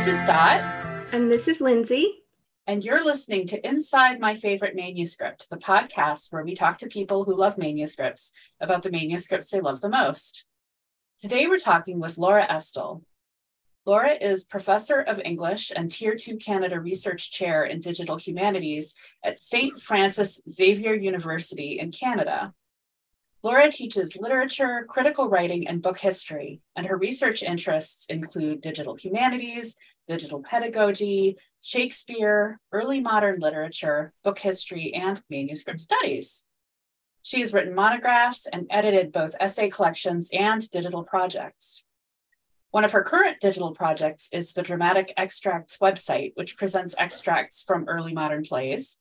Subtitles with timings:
[0.00, 0.62] This is Dot.
[1.12, 2.22] And this is Lindsey.
[2.66, 7.24] And you're listening to Inside My Favorite Manuscript, the podcast where we talk to people
[7.24, 8.32] who love manuscripts
[8.62, 10.46] about the manuscripts they love the most.
[11.18, 13.02] Today we're talking with Laura Estill.
[13.84, 19.38] Laura is professor of English and Tier 2 Canada Research Chair in Digital Humanities at
[19.38, 19.78] St.
[19.78, 22.54] Francis Xavier University in Canada.
[23.42, 29.76] Laura teaches literature, critical writing, and book history, and her research interests include digital humanities,
[30.06, 36.44] digital pedagogy, Shakespeare, early modern literature, book history, and manuscript studies.
[37.22, 41.82] She has written monographs and edited both essay collections and digital projects.
[42.72, 47.88] One of her current digital projects is the Dramatic Extracts website, which presents extracts from
[47.88, 48.98] early modern plays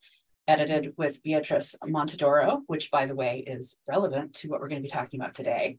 [0.49, 4.88] edited with Beatrice Montedoro, which, by the way, is relevant to what we're going to
[4.88, 5.78] be talking about today.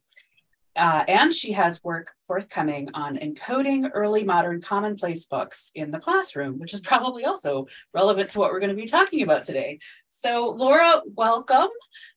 [0.77, 6.61] Uh, and she has work forthcoming on encoding early modern commonplace books in the classroom,
[6.61, 9.81] which is probably also relevant to what we're going to be talking about today.
[10.09, 11.69] So, Laura, welcome.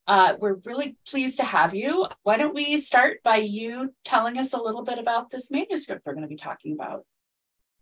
[0.07, 2.05] Uh, we're really pleased to have you.
[2.21, 6.13] Why don't we start by you telling us a little bit about this manuscript we're
[6.13, 7.05] going to be talking about?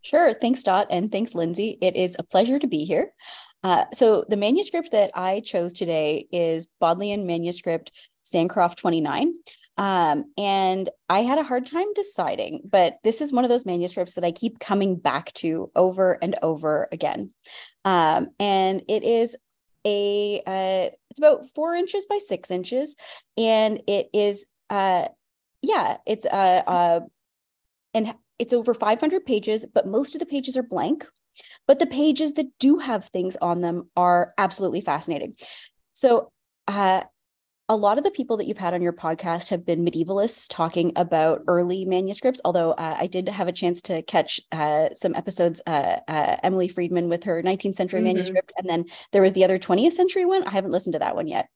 [0.02, 0.34] Sure.
[0.34, 0.88] Thanks, Dot.
[0.90, 1.78] And thanks, Lindsey.
[1.82, 3.14] It is a pleasure to be here.
[3.64, 7.92] Uh, so the manuscript that I chose today is Bodleian manuscript
[8.24, 9.34] Sancroft 29.
[9.78, 14.14] Um, and I had a hard time deciding, but this is one of those manuscripts
[14.16, 17.32] that I keep coming back to over and over again.
[17.86, 19.36] Um, and it is
[19.86, 22.96] a uh, it's about four inches by six inches,
[23.38, 25.08] and it is uh,
[25.62, 27.00] yeah, it's uh, uh
[27.94, 31.08] and it's over 500 pages, but most of the pages are blank.
[31.68, 35.36] But the pages that do have things on them are absolutely fascinating.
[35.94, 36.32] So,
[36.68, 37.04] uh,
[37.70, 40.92] a lot of the people that you've had on your podcast have been medievalists talking
[40.98, 42.42] about early manuscripts.
[42.44, 46.68] Although uh, I did have a chance to catch uh, some episodes, uh, uh Emily
[46.68, 48.08] Friedman with her 19th century mm-hmm.
[48.08, 50.44] manuscript, and then there was the other 20th century one.
[50.44, 51.48] I haven't listened to that one yet.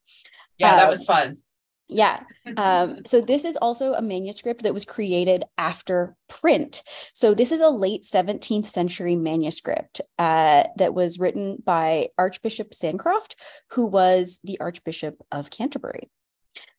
[0.57, 1.39] Yeah, um, that was fun.
[1.87, 2.21] Yeah.
[2.57, 6.83] Um, so this is also a manuscript that was created after print.
[7.13, 13.35] So this is a late 17th century manuscript uh, that was written by Archbishop Sancroft,
[13.71, 16.09] who was the Archbishop of Canterbury.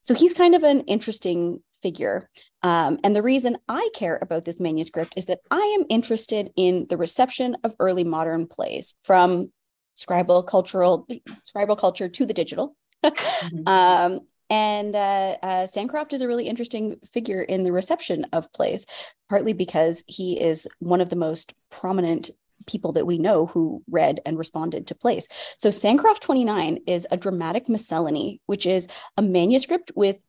[0.02, 2.28] So he's kind of an interesting figure.
[2.62, 6.86] Um, and the reason I care about this manuscript is that I am interested in
[6.88, 9.52] the reception of early modern plays from
[9.96, 11.06] scribal cultural
[11.44, 12.76] scribal culture to the digital.
[13.04, 13.68] mm-hmm.
[13.68, 18.86] um, and uh, uh, Sancroft is a really interesting figure in the reception of plays,
[19.28, 22.30] partly because he is one of the most prominent
[22.66, 25.28] people that we know who read and responded to plays.
[25.58, 30.22] So, Sancroft 29 is a dramatic miscellany, which is a manuscript with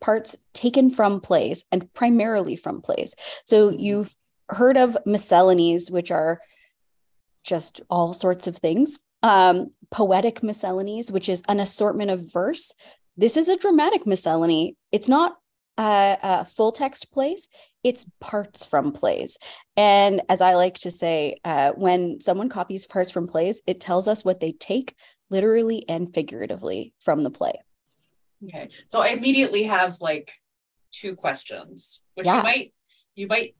[0.00, 3.14] parts taken from plays and primarily from plays.
[3.44, 4.14] So, you've
[4.48, 6.40] heard of miscellanies, which are
[7.44, 8.98] just all sorts of things.
[9.22, 12.74] Um, poetic miscellanies, which is an assortment of verse
[13.16, 14.76] this is a dramatic miscellany.
[14.92, 15.36] It's not
[15.78, 17.48] a, a full text plays,
[17.84, 19.38] it's parts from plays.
[19.76, 24.08] And as I like to say, uh, when someone copies parts from plays, it tells
[24.08, 24.94] us what they take
[25.30, 27.54] literally and figuratively from the play.
[28.44, 28.70] Okay.
[28.88, 30.32] So I immediately have like
[30.92, 32.38] two questions, which yeah.
[32.38, 32.72] you might
[33.14, 33.54] you might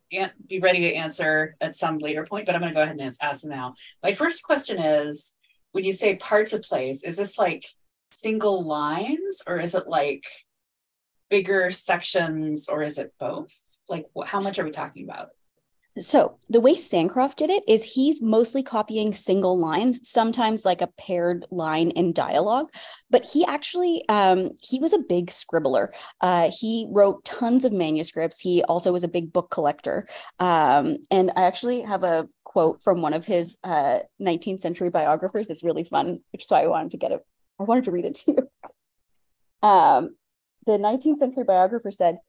[0.46, 3.16] be ready to answer at some later point, but I'm going to go ahead and
[3.22, 3.74] ask them now.
[4.02, 5.32] My first question is
[5.72, 7.64] when you say parts of plays, is this like
[8.10, 10.24] single lines or is it like
[11.30, 13.52] bigger sections or is it both?
[13.88, 15.28] Like, how much are we talking about?
[15.98, 20.92] So the way Sancroft did it is he's mostly copying single lines, sometimes like a
[20.98, 22.70] paired line in dialogue.
[23.08, 25.88] But he actually um, he was a big scribbler.
[26.20, 28.40] Uh, he wrote tons of manuscripts.
[28.40, 30.06] He also was a big book collector.
[30.38, 35.48] Um, and I actually have a quote from one of his uh, 19th century biographers.
[35.48, 37.24] It's really fun, which is why I wanted to get it
[37.58, 38.50] I wanted to read it to you.
[39.62, 40.14] Um,
[40.66, 42.20] the 19th century biographer said,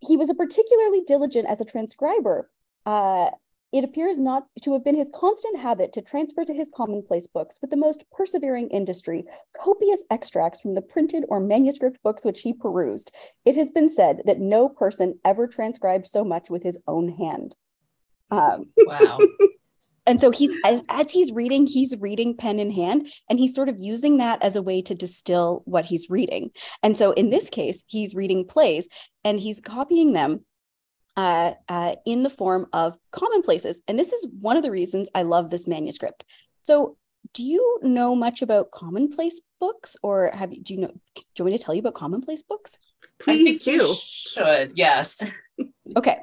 [0.00, 2.48] he was a particularly diligent as a transcriber.
[2.86, 3.30] Uh,
[3.72, 7.58] it appears not to have been his constant habit to transfer to his commonplace books
[7.60, 9.24] with the most persevering industry
[9.60, 13.12] copious extracts from the printed or manuscript books which he perused.
[13.44, 17.54] It has been said that no person ever transcribed so much with his own hand.
[18.30, 19.18] Um, wow.
[20.10, 23.68] and so he's as, as he's reading he's reading pen in hand and he's sort
[23.68, 26.50] of using that as a way to distill what he's reading.
[26.82, 28.88] And so in this case he's reading plays
[29.22, 30.44] and he's copying them
[31.16, 33.82] uh, uh, in the form of commonplaces.
[33.86, 36.24] And this is one of the reasons i love this manuscript.
[36.64, 36.96] So
[37.32, 41.44] do you know much about commonplace books or have you do you know do you
[41.44, 42.78] want me to tell you about commonplace books?
[43.20, 45.22] Please you should yes.
[45.96, 46.18] Okay.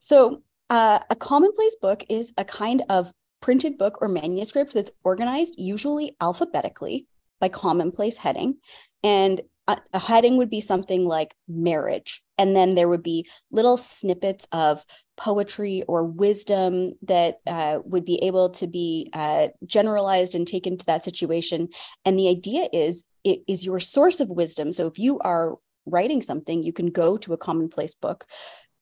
[0.00, 5.54] So Uh, a commonplace book is a kind of printed book or manuscript that's organized
[5.56, 7.06] usually alphabetically
[7.40, 8.56] by commonplace heading.
[9.02, 12.22] And a, a heading would be something like marriage.
[12.36, 14.84] And then there would be little snippets of
[15.16, 20.86] poetry or wisdom that uh, would be able to be uh, generalized and taken to
[20.86, 21.68] that situation.
[22.04, 24.72] And the idea is it is your source of wisdom.
[24.72, 25.56] So if you are
[25.86, 28.26] writing something, you can go to a commonplace book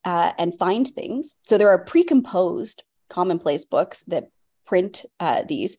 [0.06, 1.34] uh, and find things.
[1.42, 4.30] So there are precomposed commonplace books that
[4.64, 5.76] print uh, these.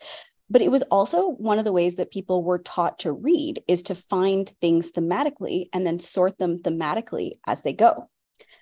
[0.49, 3.83] But it was also one of the ways that people were taught to read is
[3.83, 8.09] to find things thematically and then sort them thematically as they go.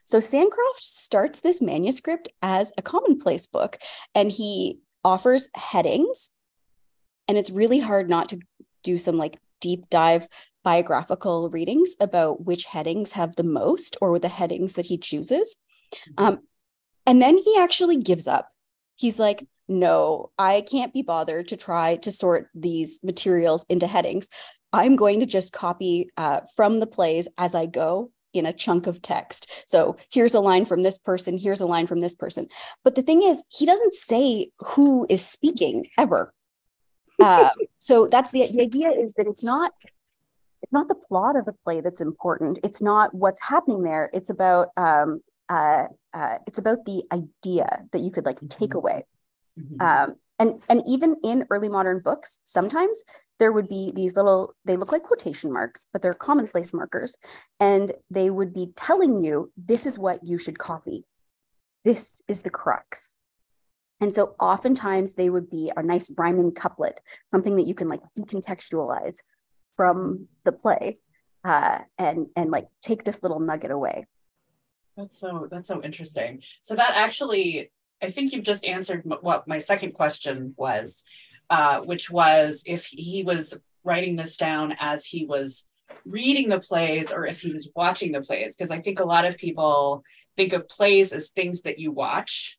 [0.06, 3.78] So Sancroft starts this manuscript as a commonplace book
[4.16, 6.30] and he offers headings.
[7.28, 8.40] And it's really hard not to
[8.84, 10.28] do some like deep dive
[10.66, 15.56] biographical readings about which headings have the most or with the headings that he chooses.
[15.94, 16.26] Mm-hmm.
[16.26, 16.40] Um,
[17.06, 18.50] and then he actually gives up.
[18.96, 24.30] He's like, no, I can't be bothered to try to sort these materials into headings.
[24.74, 28.88] I'm going to just copy uh, from the plays as I go in a chunk
[28.88, 29.50] of text.
[29.68, 32.48] So here's a line from this person, here's a line from this person.
[32.84, 36.34] But the thing is, he doesn't say who is speaking ever.
[37.22, 39.72] Uh, so that's the, the idea is that it's not
[40.66, 42.58] it's not the plot of the play that's important.
[42.64, 44.10] It's not what's happening there.
[44.14, 48.78] It's about um, uh, uh, it's about the idea that you could like take mm-hmm.
[48.80, 49.06] away.
[49.60, 49.80] Mm-hmm.
[49.80, 53.04] Um, and and even in early modern books, sometimes
[53.38, 57.16] there would be these little they look like quotation marks but they're commonplace markers
[57.60, 61.04] and they would be telling you this is what you should copy
[61.84, 63.14] this is the crux
[64.00, 68.02] and so oftentimes they would be a nice rhyming couplet something that you can like
[68.18, 69.18] decontextualize
[69.76, 70.98] from the play
[71.44, 74.06] uh, and and like take this little nugget away
[74.98, 79.58] that's so that's so interesting so that actually i think you've just answered what my
[79.58, 81.04] second question was
[81.50, 85.66] uh, which was if he was writing this down as he was
[86.06, 88.56] reading the plays or if he was watching the plays.
[88.56, 90.04] Because I think a lot of people
[90.36, 92.58] think of plays as things that you watch.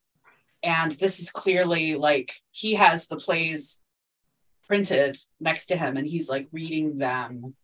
[0.62, 3.80] And this is clearly like he has the plays
[4.66, 7.54] printed next to him and he's like reading them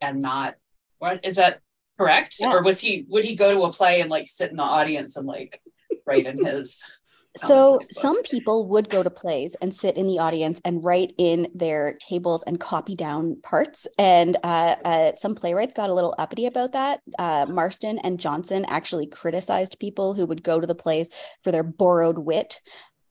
[0.00, 0.54] and not
[0.98, 1.60] what is that
[1.96, 2.52] correct yeah.
[2.52, 5.16] or was he would he go to a play and like sit in the audience
[5.16, 5.60] and like
[6.06, 6.82] write in his
[7.36, 11.48] so some people would go to plays and sit in the audience and write in
[11.54, 13.86] their tables and copy down parts.
[13.98, 17.00] And uh, uh, some playwrights got a little uppity about that.
[17.18, 21.10] Uh, Marston and Jonson actually criticized people who would go to the plays
[21.42, 22.60] for their borrowed wit.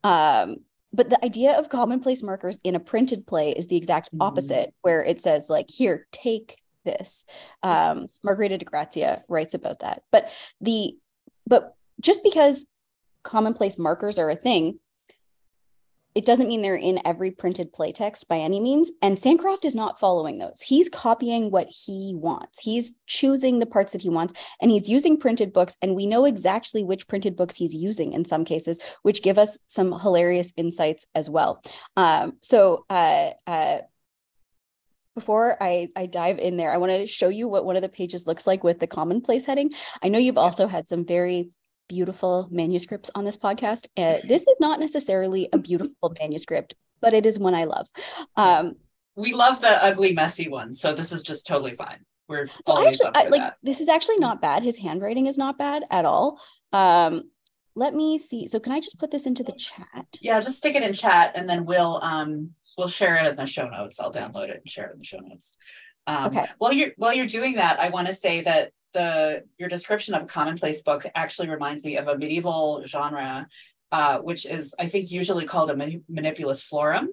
[0.02, 0.56] Um,
[0.96, 4.22] but the idea of commonplace markers in a printed play is the exact mm-hmm.
[4.22, 4.80] opposite, mm-hmm.
[4.82, 7.24] where it says like, "Here, take this."
[7.62, 8.20] Um, yes.
[8.24, 10.02] Margreta de Grazia writes about that.
[10.10, 10.96] But the
[11.46, 12.66] but just because
[13.22, 14.80] commonplace markers are a thing,
[16.16, 18.90] it doesn't mean they're in every printed playtext by any means.
[19.02, 20.62] And Sancroft is not following those.
[20.62, 22.58] He's copying what he wants.
[22.58, 24.32] He's choosing the parts that he wants,
[24.62, 25.76] and he's using printed books.
[25.82, 29.58] And we know exactly which printed books he's using in some cases, which give us
[29.68, 31.62] some hilarious insights as well.
[31.98, 33.80] Um, so, uh, uh,
[35.14, 37.90] before I, I dive in there, I want to show you what one of the
[37.90, 39.72] pages looks like with the commonplace heading.
[40.02, 41.50] I know you've also had some very
[41.88, 43.86] beautiful manuscripts on this podcast.
[43.96, 47.88] Uh, this is not necessarily a beautiful manuscript, but it is one I love.
[48.36, 48.76] Um,
[49.14, 52.04] we love the ugly, messy ones, so this is just totally fine.
[52.28, 53.56] We're so actually I, like that.
[53.62, 54.62] this is actually not bad.
[54.62, 56.40] His handwriting is not bad at all.
[56.72, 57.30] Um,
[57.76, 58.48] let me see.
[58.48, 60.06] So can I just put this into the chat?
[60.20, 63.46] Yeah, just stick it in chat, and then we'll um we'll share it in the
[63.46, 64.00] show notes.
[64.00, 65.56] I'll download it and share it in the show notes.
[66.06, 66.46] Um, okay.
[66.58, 70.22] While you're while you're doing that, I want to say that the your description of
[70.22, 73.46] a commonplace book actually reminds me of a medieval genre,
[73.92, 75.76] uh, which is I think usually called a
[76.08, 77.08] manipulus florum,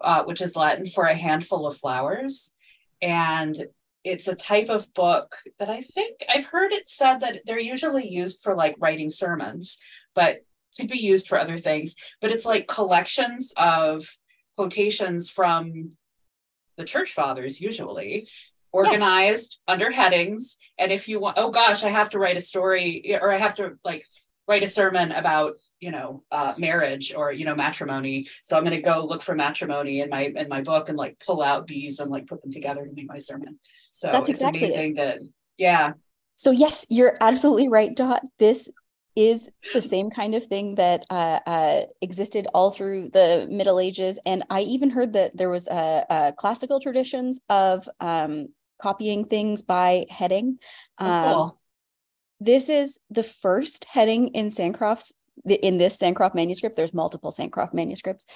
[0.00, 2.52] uh, which is Latin for a handful of flowers,
[3.00, 3.54] and
[4.02, 8.08] it's a type of book that I think I've heard it said that they're usually
[8.08, 9.78] used for like writing sermons,
[10.14, 10.44] but
[10.76, 11.94] could be used for other things.
[12.20, 14.04] But it's like collections of
[14.56, 15.92] quotations from
[16.76, 18.28] the church fathers usually
[18.72, 19.74] organized yeah.
[19.74, 20.56] under headings.
[20.78, 23.54] And if you want, oh gosh, I have to write a story or I have
[23.56, 24.04] to like
[24.48, 28.74] write a sermon about you know uh, marriage or you know matrimony so i'm going
[28.74, 31.98] to go look for matrimony in my in my book and like pull out these
[31.98, 33.58] and like put them together to make my sermon
[33.90, 34.96] so that's it's exactly amazing it.
[34.96, 35.18] that
[35.58, 35.92] yeah
[36.36, 38.70] so yes you're absolutely right dot this
[39.16, 44.18] is the same kind of thing that uh, uh, existed all through the Middle Ages.
[44.26, 48.48] And I even heard that there was a, a classical traditions of um,
[48.80, 50.58] copying things by heading.
[50.98, 51.42] Oh, cool.
[51.42, 51.52] Um,
[52.40, 55.14] this is the first heading in Sancroft's
[55.48, 56.76] in this Sancroft manuscript.
[56.76, 58.26] There's multiple Sancroft manuscripts.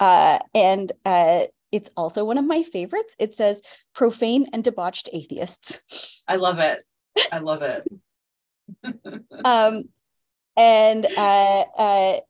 [0.00, 3.16] Uh, and uh, it's also one of my favorites.
[3.18, 3.62] It says
[3.94, 6.22] profane and debauched atheists.
[6.28, 6.84] I love it.
[7.32, 7.86] I love it.
[9.44, 9.84] um,
[10.56, 12.20] and uh, uh,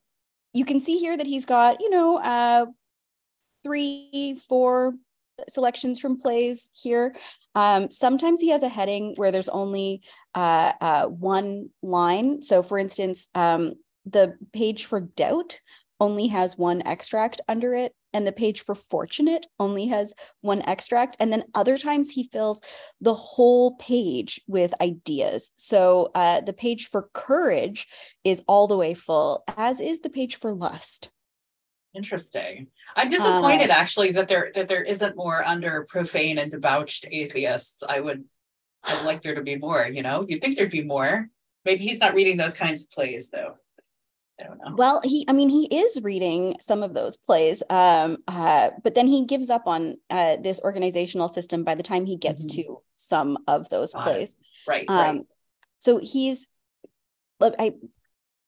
[0.53, 2.67] you can see here that he's got, you know, uh,
[3.63, 4.95] three, four
[5.49, 7.15] selections from plays here.
[7.55, 10.03] Um, sometimes he has a heading where there's only
[10.35, 12.43] uh, uh, one line.
[12.43, 13.75] So, for instance, um,
[14.05, 15.59] the page for doubt
[16.01, 21.17] only has one extract under it and the page for fortunate only has one extract
[21.19, 22.61] and then other times he fills
[23.01, 27.87] the whole page with ideas so uh, the page for courage
[28.25, 31.11] is all the way full as is the page for lust
[31.97, 37.07] interesting i'm disappointed uh, actually that there that there isn't more under profane and debauched
[37.11, 38.25] atheists i would
[38.85, 41.29] i'd like there to be more you know you'd think there'd be more
[41.65, 43.57] maybe he's not reading those kinds of plays though
[44.39, 44.75] I don't know.
[44.77, 49.07] Well, he, I mean, he is reading some of those plays, um, uh, but then
[49.07, 52.63] he gives up on uh, this organizational system by the time he gets mm-hmm.
[52.63, 54.37] to some of those plays.
[54.69, 54.85] Right.
[54.89, 55.27] Um, right.
[55.79, 56.49] So he's,
[57.41, 57.75] I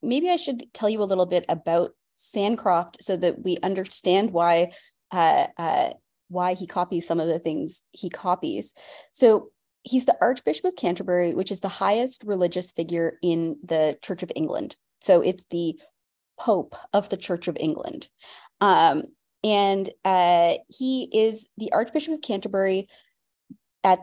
[0.03, 4.73] maybe I should tell you a little bit about Sancroft so that we understand why
[5.11, 5.91] uh, uh,
[6.29, 8.75] why he copies some of the things he copies.
[9.13, 9.51] So
[9.83, 14.31] he's the Archbishop of Canterbury, which is the highest religious figure in the Church of
[14.37, 14.77] England.
[15.01, 15.81] So it's the
[16.39, 18.09] Pope of the Church of England.
[18.61, 19.05] Um,
[19.43, 22.89] and uh, he is the Archbishop of Canterbury
[23.85, 24.01] at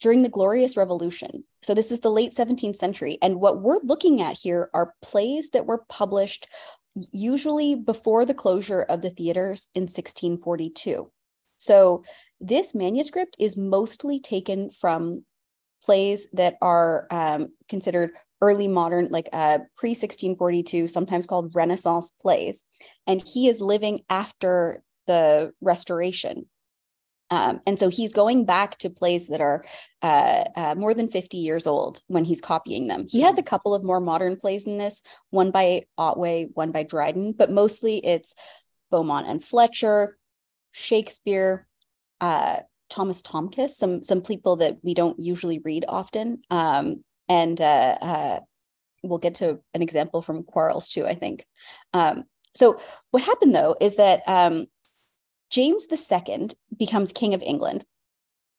[0.00, 1.44] during the Glorious Revolution.
[1.62, 3.18] So this is the late 17th century.
[3.20, 6.48] And what we're looking at here are plays that were published
[6.94, 11.10] usually before the closure of the theaters in 1642.
[11.58, 12.04] So
[12.40, 15.24] this manuscript is mostly taken from
[15.82, 22.64] plays that are um, considered early modern, like uh, pre 1642, sometimes called Renaissance plays.
[23.06, 26.46] And he is living after the Restoration.
[27.30, 29.64] Um, and so he's going back to plays that are
[30.02, 33.06] uh, uh, more than 50 years old when he's copying them.
[33.08, 36.84] He has a couple of more modern plays in this, one by Otway, one by
[36.84, 38.34] Dryden, but mostly it's
[38.90, 40.16] Beaumont and Fletcher,
[40.72, 41.66] Shakespeare,
[42.20, 47.98] uh, Thomas Tomkis, some some people that we don't usually read often, um, and uh,
[48.00, 48.40] uh,
[49.02, 51.06] we'll get to an example from Quarles too.
[51.06, 51.44] I think.
[51.92, 52.80] Um, so
[53.10, 54.66] what happened though is that um,
[55.50, 57.84] James II becomes King of England,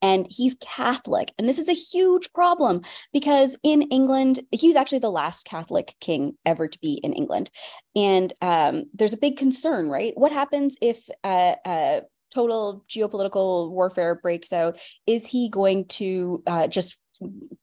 [0.01, 1.31] and he's Catholic.
[1.37, 2.81] And this is a huge problem
[3.13, 7.49] because in England, he was actually the last Catholic king ever to be in England.
[7.95, 10.13] And um, there's a big concern, right?
[10.15, 12.01] What happens if uh, uh,
[12.33, 14.79] total geopolitical warfare breaks out?
[15.05, 16.97] Is he going to uh, just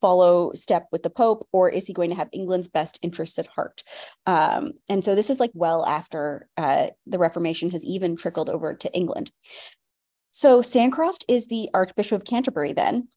[0.01, 3.47] follow step with the Pope, or is he going to have England's best interests at
[3.47, 3.83] heart?
[4.27, 8.75] Um, and so this is like well after uh, the Reformation has even trickled over
[8.75, 9.31] to England.
[10.31, 13.09] So Sancroft is the Archbishop of Canterbury then,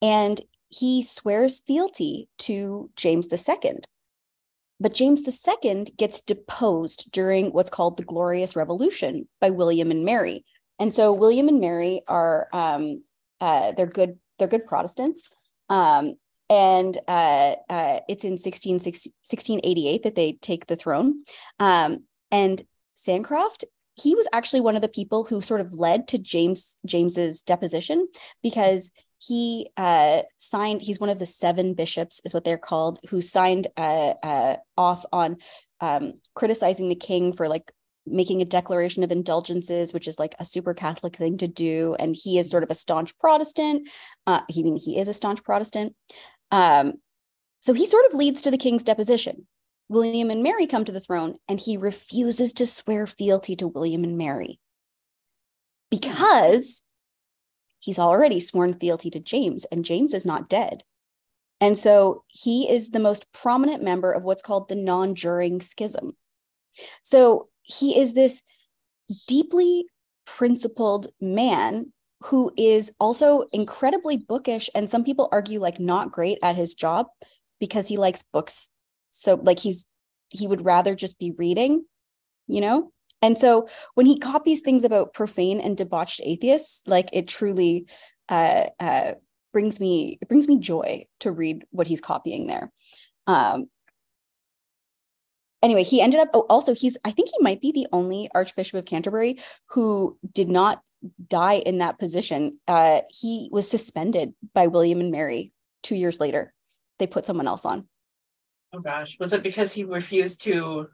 [0.00, 3.80] and he swears fealty to James II.
[4.80, 10.44] But James II gets deposed during what's called the Glorious Revolution by William and Mary.
[10.78, 13.02] And so William and Mary are um,
[13.40, 15.28] uh, they're good they're good Protestants.
[15.68, 16.14] Um,
[16.50, 21.22] and uh, uh, it's in 16, 1688 that they take the throne.
[21.58, 22.62] Um, and
[22.94, 27.42] Sancroft, he was actually one of the people who sort of led to James James's
[27.42, 28.08] deposition
[28.42, 30.80] because he uh, signed.
[30.80, 35.04] He's one of the seven bishops, is what they're called, who signed uh, uh, off
[35.12, 35.38] on
[35.80, 37.72] um, criticizing the king for like
[38.10, 41.96] making a declaration of indulgences, which is like a super Catholic thing to do.
[41.98, 43.88] And he is sort of a staunch Protestant.
[44.26, 45.94] Uh, he, mean, he is a staunch Protestant.
[46.50, 46.94] Um,
[47.60, 49.46] so he sort of leads to the king's deposition.
[49.88, 54.04] William and Mary come to the throne, and he refuses to swear fealty to William
[54.04, 54.60] and Mary
[55.90, 56.82] because
[57.78, 60.82] he's already sworn fealty to James, and James is not dead.
[61.60, 66.12] And so he is the most prominent member of what's called the non juring schism.
[67.02, 68.42] So he is this
[69.26, 69.86] deeply
[70.26, 71.92] principled man
[72.24, 77.06] who is also incredibly bookish and some people argue like not great at his job
[77.60, 78.70] because he likes books.
[79.10, 79.86] So like he's
[80.30, 81.84] he would rather just be reading
[82.48, 82.90] you know?
[83.20, 87.86] And so when he copies things about profane and debauched atheists like it truly
[88.28, 89.12] uh, uh,
[89.52, 92.72] brings me it brings me joy to read what he's copying there.
[93.26, 93.68] Um,
[95.62, 98.78] anyway, he ended up, oh, also, he's, I think he might be the only Archbishop
[98.78, 99.38] of Canterbury
[99.70, 100.82] who did not
[101.28, 102.58] die in that position.
[102.66, 106.52] Uh, he was suspended by William and Mary two years later.
[106.98, 107.88] They put someone else on.
[108.72, 109.16] Oh gosh.
[109.18, 110.88] Was it because he refused to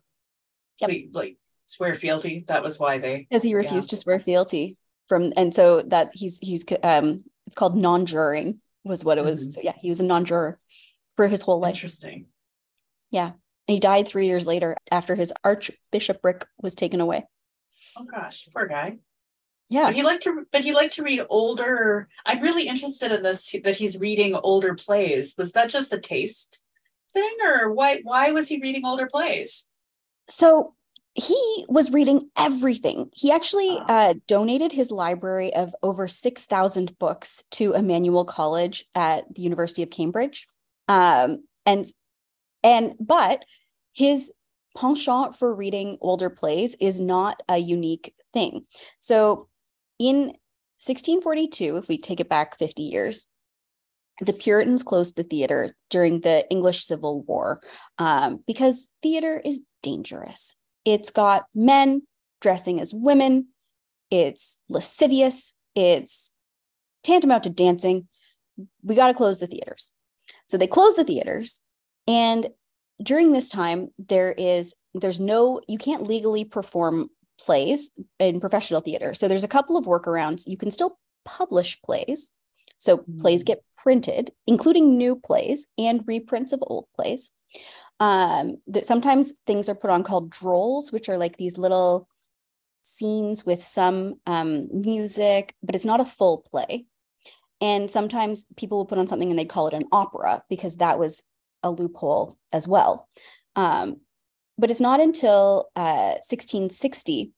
[0.80, 0.90] Yep.
[1.12, 2.44] like swear fealty.
[2.48, 3.96] That was why they because he refused yeah.
[3.96, 4.76] to swear fealty
[5.08, 9.40] from and so that he's he's um it's called non-juring was what it was.
[9.40, 9.50] Mm-hmm.
[9.50, 10.58] So yeah, he was a non-juror
[11.16, 11.76] for his whole life.
[11.76, 12.26] Interesting.
[13.10, 13.32] Yeah.
[13.66, 17.24] He died three years later after his archbishopric was taken away.
[17.96, 18.98] Oh gosh, poor guy.
[19.68, 19.86] Yeah.
[19.86, 22.08] But he liked to but he liked to read older.
[22.26, 25.34] I'm really interested in this that he's reading older plays.
[25.38, 26.60] Was that just a taste
[27.12, 29.66] thing or why why was he reading older plays?
[30.28, 30.74] So
[31.14, 33.08] he was reading everything.
[33.14, 39.42] He actually uh, donated his library of over 6,000 books to Emmanuel College at the
[39.42, 40.48] University of Cambridge.
[40.88, 41.86] Um, and,
[42.64, 43.44] and, but
[43.92, 44.32] his
[44.76, 48.64] penchant for reading older plays is not a unique thing.
[48.98, 49.48] So
[50.00, 50.34] in
[50.80, 53.28] 1642, if we take it back 50 years,
[54.20, 57.60] the Puritans closed the theater during the English Civil War
[57.98, 60.56] um, because theater is dangerous.
[60.84, 62.02] It's got men
[62.40, 63.48] dressing as women.
[64.10, 65.54] It's lascivious.
[65.74, 66.32] It's
[67.02, 68.08] tantamount to dancing.
[68.82, 69.90] We got to close the theaters.
[70.46, 71.60] So they close the theaters.
[72.06, 72.48] And
[73.02, 77.08] during this time, there is, there's no, you can't legally perform
[77.40, 79.14] plays in professional theater.
[79.14, 80.46] So there's a couple of workarounds.
[80.46, 82.30] You can still publish plays.
[82.78, 83.46] So plays mm.
[83.46, 87.30] get printed, including new plays and reprints of old plays.
[88.00, 92.08] Um, that sometimes things are put on called drolls, which are like these little
[92.82, 96.86] scenes with some um, music, but it's not a full play.
[97.60, 100.98] And sometimes people will put on something and they call it an opera because that
[100.98, 101.22] was
[101.64, 103.08] a loophole as well.
[103.56, 104.00] Um,
[104.56, 107.32] but it's not until uh, 1660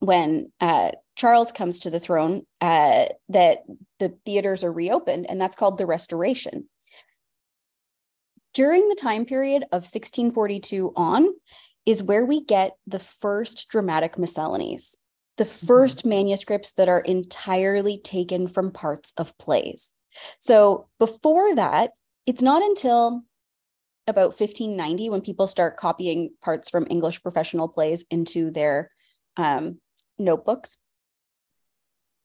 [0.00, 3.58] when uh, Charles comes to the throne uh, that
[4.00, 6.68] the theaters are reopened, and that's called the Restoration.
[8.54, 11.28] During the time period of 1642 on
[11.86, 14.96] is where we get the first dramatic miscellanies,
[15.36, 16.08] the 1st mm-hmm.
[16.08, 19.92] manuscripts that are entirely taken from parts of plays.
[20.38, 21.92] So before that,
[22.26, 23.22] it's not until
[24.06, 28.90] about 1590 when people start copying parts from English professional plays into their
[29.36, 29.80] um,
[30.18, 30.78] notebooks.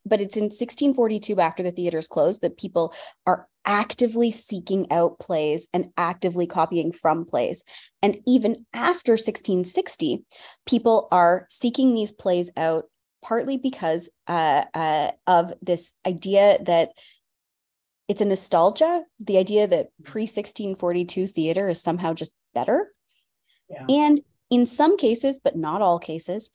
[0.05, 2.93] But it's in 1642 after the theaters closed that people
[3.25, 7.63] are actively seeking out plays and actively copying from plays.
[8.01, 10.23] And even after 1660
[10.65, 12.85] people are seeking these plays out
[13.23, 16.91] partly because uh, uh, of this idea that
[18.07, 19.03] it's a nostalgia.
[19.19, 22.91] The idea that pre-1642 theater is somehow just better.
[23.69, 23.85] Yeah.
[23.89, 26.51] and in some cases but not all cases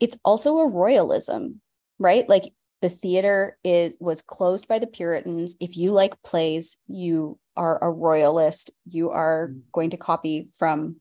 [0.00, 1.60] it's also a royalism
[2.00, 2.28] right?
[2.28, 5.54] Like the theater is was closed by the puritans.
[5.60, 8.70] If you like plays you are a royalist.
[8.86, 9.60] You are mm.
[9.72, 10.96] going to copy from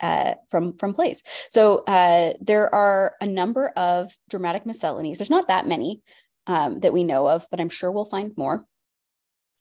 [0.00, 1.22] uh, from from plays.
[1.50, 5.18] So uh, there are a number of dramatic miscellanies.
[5.18, 6.02] There's not that many
[6.46, 8.64] um, that we know of but i'm sure we'll find more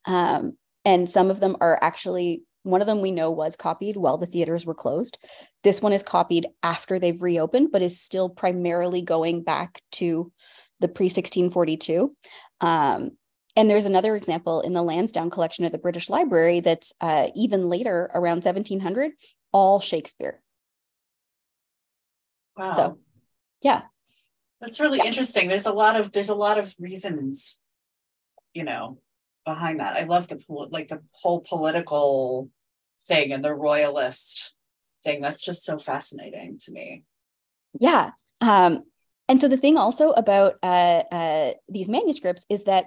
[0.06, 4.18] um, and some of them are actually one of them we know was copied while
[4.18, 5.18] the theaters were closed
[5.64, 10.32] this one is copied after they've reopened but is still primarily going back to
[10.84, 12.16] the pre 1642.
[12.62, 13.12] Um,
[13.56, 17.70] and there's another example in the Lansdowne collection of the British Library that's uh, even
[17.70, 19.12] later, around 1700,
[19.52, 20.42] all Shakespeare.
[22.58, 22.72] Wow.
[22.72, 23.00] So,
[23.62, 23.84] yeah.
[24.60, 25.06] That's really yeah.
[25.06, 25.48] interesting.
[25.48, 27.58] There's a lot of there's a lot of reasons,
[28.54, 29.00] you know,
[29.46, 29.96] behind that.
[29.96, 32.50] I love the like the whole political
[33.08, 34.54] thing and the royalist
[35.04, 35.22] thing.
[35.22, 37.04] That's just so fascinating to me.
[37.80, 38.12] Yeah.
[38.42, 38.84] Um,
[39.28, 42.86] and so the thing also about uh, uh, these manuscripts is that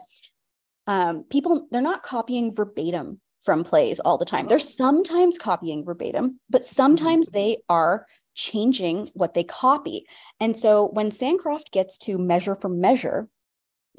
[0.87, 4.47] um, people they're not copying verbatim from plays all the time.
[4.47, 10.07] They're sometimes copying verbatim, but sometimes they are changing what they copy.
[10.41, 13.29] And so when Sancroft gets to Measure for Measure,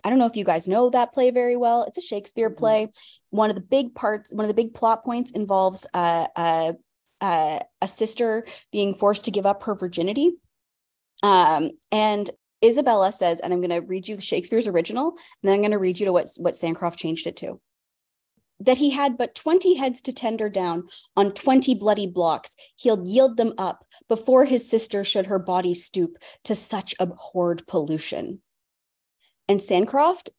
[0.03, 1.83] I don't know if you guys know that play very well.
[1.83, 2.57] It's a Shakespeare mm-hmm.
[2.57, 2.91] play.
[3.29, 6.73] One of the big parts, one of the big plot points involves uh, uh,
[7.21, 10.33] uh, a sister being forced to give up her virginity
[11.23, 12.29] um, and
[12.63, 15.77] Isabella says, and I'm going to read you Shakespeare's original, and then I'm going to
[15.77, 17.59] read you to what, what Sancroft changed it to.
[18.59, 23.37] That he had but 20 heads to tender down on 20 bloody blocks, he'll yield
[23.37, 28.41] them up before his sister should her body stoop to such abhorred pollution.
[29.47, 30.29] And Sancroft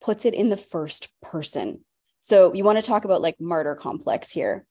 [0.00, 1.84] puts it in the first person.
[2.20, 4.66] So you want to talk about like martyr complex here.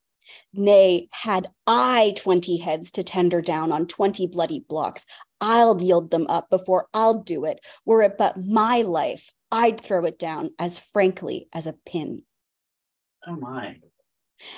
[0.53, 5.05] Nay, had I 20 heads to tender down on 20 bloody blocks,
[5.39, 7.59] I'll yield them up before I'll do it.
[7.85, 12.23] Were it but my life, I'd throw it down as frankly as a pin.
[13.25, 13.77] Oh my.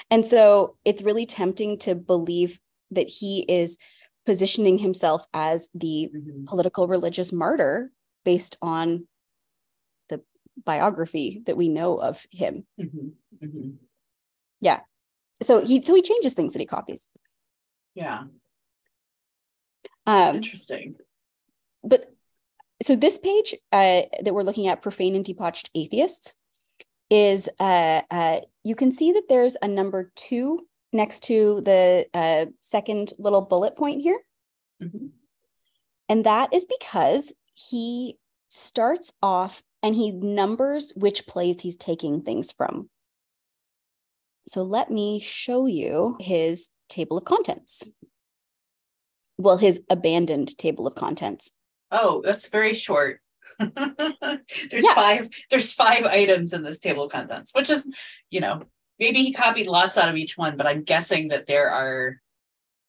[0.10, 2.60] And so it's really tempting to believe
[2.92, 3.78] that he is
[4.26, 6.46] positioning himself as the Mhm.
[6.48, 7.92] political religious martyr
[8.26, 9.08] based on
[10.66, 12.66] biography that we know of him.
[12.80, 13.14] Mhm.
[13.42, 13.78] Mhm.
[15.42, 17.08] So he so he changes things that he copies.
[17.96, 18.26] Yeah.
[20.06, 20.96] Um, Interesting.
[21.82, 22.14] but
[22.82, 26.34] so this page uh, that we're looking at, profane and debauched atheists,
[27.10, 32.48] is uh, uh, you can see that there's a number two next to the uh,
[32.60, 34.20] second little bullet point here,
[34.82, 35.12] Mhm.
[36.10, 38.18] and that is because he
[38.50, 42.90] starts off and he numbers which plays he's taking things from.
[44.48, 47.84] So let me show you his table of contents.
[49.38, 51.52] Well, his abandoned table of contents.
[51.92, 53.22] Oh, that's very short.
[53.60, 54.94] there's Yeah.
[54.96, 55.30] five.
[55.50, 57.88] There's five items in this table of contents, which is,
[58.30, 58.64] you know,
[59.00, 62.18] maybe he copied lots out of each one, but I'm guessing that there are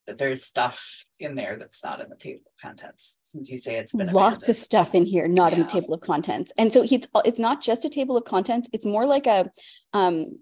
[0.07, 3.19] that there's stuff in there that's not in the table of contents.
[3.21, 4.49] Since you say it's been lots abandoned.
[4.49, 7.61] of stuff in here not in the table of contents and so it's it's not
[7.61, 9.49] just a table of contents it's more like a
[9.93, 10.39] um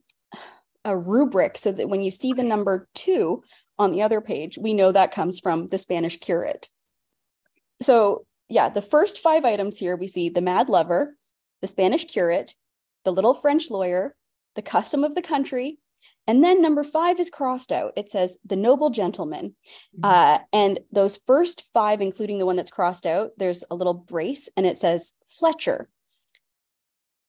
[0.86, 3.44] a rubric so that when you see the number two
[3.78, 6.70] on the other page we know that comes from the spanish curate
[7.82, 11.16] so yeah the first five items here we see the mad lover
[11.62, 12.56] the spanish curate
[13.04, 14.16] the little french lawyer
[14.56, 15.80] the custom of the country
[16.30, 19.56] and then number five is crossed out it says the noble gentleman
[19.98, 20.06] Mhm.
[20.10, 24.50] uh, and those first five, including the one that's crossed out, there's a little brace
[24.56, 25.90] and it says Fletcher.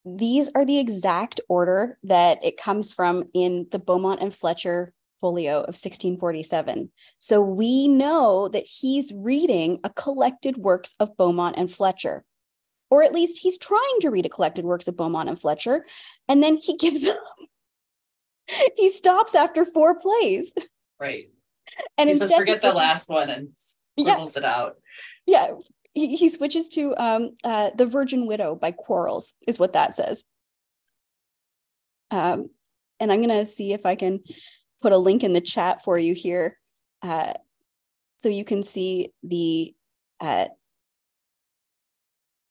[0.04, 5.56] These are the exact order that it comes from in the Beaumont and Fletcher folio
[5.60, 6.90] of 1647.
[7.18, 12.24] So we know that he's reading a collected works of Beaumont and Fletcher.
[12.90, 15.86] Or at least he's trying to read a collected works of Beaumont and Fletcher,
[16.28, 17.18] and then he gives up.
[18.76, 20.54] he stops after four plays.
[20.98, 21.30] right.
[21.96, 23.48] And he says, instead forget the last one and
[23.96, 24.06] Yes.
[24.06, 24.76] scribbles it out.
[25.26, 25.54] yeah
[25.92, 30.24] he, he switches to um uh the virgin widow by quarles is what that says
[32.10, 32.48] um
[32.98, 34.20] and i'm gonna see if i can
[34.80, 36.56] put a link in the chat for you here
[37.02, 37.34] uh
[38.18, 39.74] so you can see the
[40.20, 40.46] uh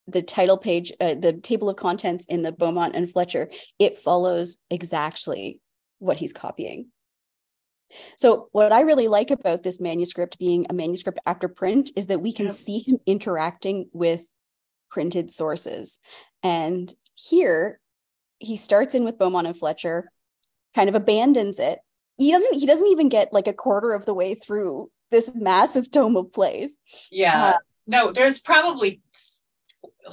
[0.07, 4.57] the title page uh, the table of contents in the beaumont and fletcher it follows
[4.69, 5.59] exactly
[5.99, 6.87] what he's copying
[8.17, 12.21] so what I really like about this manuscript being a manuscript after print is that
[12.21, 12.53] we can Yep.
[12.53, 14.29] see him interacting with
[14.89, 15.99] printed sources.
[16.43, 17.79] And here
[18.39, 20.11] he starts in with Beaumont and Fletcher,
[20.75, 21.79] kind of abandons it.
[22.17, 25.89] He doesn't he doesn't even get like a quarter of the way through this massive
[25.89, 26.77] tome of plays.
[27.11, 27.43] Yeah.
[27.43, 27.57] Uh,
[27.87, 29.01] no, there's probably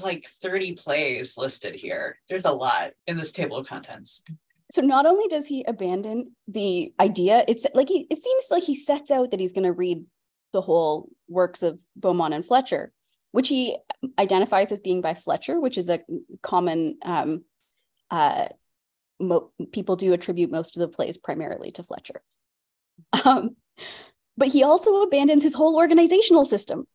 [0.02, 2.18] like 30 plays listed here.
[2.28, 4.22] There's a lot in this table of contents.
[4.70, 8.74] So not only does he abandon the idea, it's like he it seems like he
[8.74, 10.04] sets out that he's going to read
[10.52, 12.92] the whole works of Beaumont and Fletcher,
[13.32, 13.76] which he
[14.18, 16.00] identifies as being by Fletcher, which is a
[16.42, 17.44] common um,
[18.10, 18.48] uh,
[19.20, 22.22] mo- people do attribute most of the plays primarily to Fletcher.
[23.24, 23.56] Um,
[24.36, 26.86] but he also abandons his whole organizational system.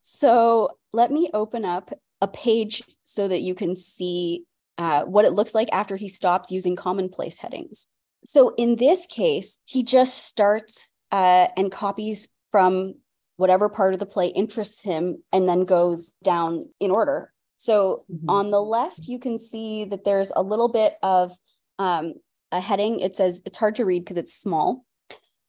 [0.00, 4.44] So let me open up a page so that you can see
[4.78, 7.86] uh, what it looks like after he stops using commonplace headings.
[8.24, 12.94] So in this case, he just starts uh, and copies from
[13.36, 17.32] whatever part of the play interests him and then goes down in order.
[17.56, 18.24] So Mhm.
[18.28, 21.32] on the left, you can see that there's a little bit of
[21.78, 22.14] um,
[22.52, 23.00] a heading.
[23.00, 24.84] It says it's hard to read because it's small.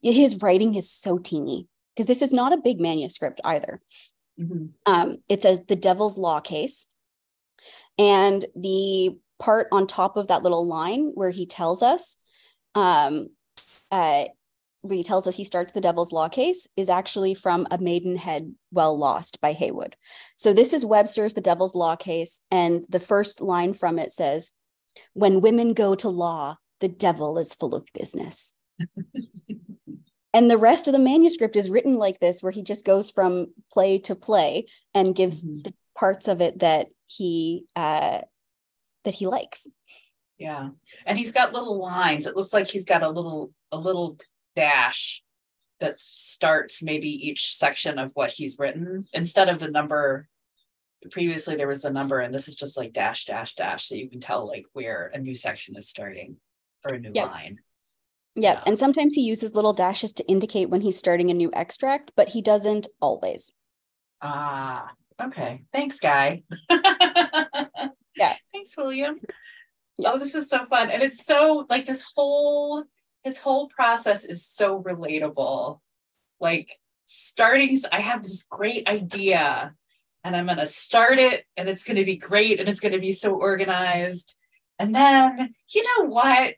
[0.02, 3.82] His writing is so teeny because this is not a big manuscript either
[4.40, 4.74] Mhm.
[4.86, 6.88] um, it says the devil's law case
[7.98, 12.16] and the part on top of that little line where he tells us
[12.74, 13.30] um,
[13.92, 14.26] uh,
[14.82, 18.54] where he tells us he starts the devil's law case is actually from a maidenhead
[18.72, 19.96] well lost by Heywood
[20.38, 24.54] so this is webster's the devil's law case and the first line from it says
[25.14, 28.56] when women go to law the devil is full of business
[30.34, 33.48] and the rest of the manuscript is written like this where he just goes from
[33.72, 35.64] play to play and gives Mhm.
[35.64, 38.22] the parts of it that he uh
[39.04, 39.68] that he likes
[40.38, 40.70] Yeah.
[41.06, 42.26] And he's got little lines.
[42.26, 44.18] It looks like he's got a little a little
[44.56, 45.24] dash
[45.80, 50.28] that starts maybe each section of what he's written instead of the number
[51.12, 54.10] previously there was the number and this is just like dash dash dash so you
[54.10, 56.38] can tell like where a new section is starting
[56.88, 57.26] or a new Yeah.
[57.26, 57.60] line.
[58.36, 58.54] yeah.
[58.54, 58.64] Yeah.
[58.66, 62.30] and sometimes he uses little dashes to indicate when he's starting a new extract but
[62.30, 63.52] he doesn't always
[64.22, 65.64] Ah, okay.
[65.72, 66.44] Thanks, Guy.
[68.16, 68.36] Yeah.
[68.54, 69.20] Thanks, William.
[69.98, 70.12] Yeah.
[70.14, 70.90] Oh, this is so fun.
[70.90, 72.84] And it's so like this whole
[73.24, 75.80] his whole process is so relatable.
[76.40, 76.70] Like
[77.06, 79.74] starting, I have this great idea
[80.24, 82.94] and I'm going to start it and it's going to be great and it's going
[82.94, 84.36] to be so organized.
[84.78, 86.56] And then, you know what?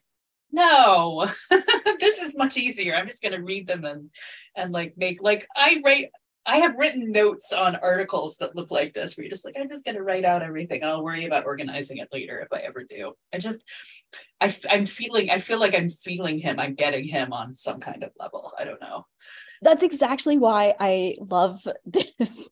[0.50, 1.26] No,
[2.00, 2.94] this is much easier.
[2.94, 4.10] I'm just going to read them and
[4.56, 6.10] and like make like I write
[6.46, 9.68] I have written notes on articles that look like this where you're just like, I'm
[9.68, 10.82] just going to write out everything.
[10.82, 13.12] I'll worry about organizing it later if I ever do.
[13.32, 13.62] I just,
[14.40, 16.58] I, I'm feeling, I feel like I'm feeling him.
[16.58, 18.52] I'm getting him on some kind of level.
[18.58, 19.04] I don't know.
[19.60, 22.48] That's exactly why I love this.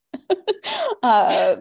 [1.02, 1.56] uh,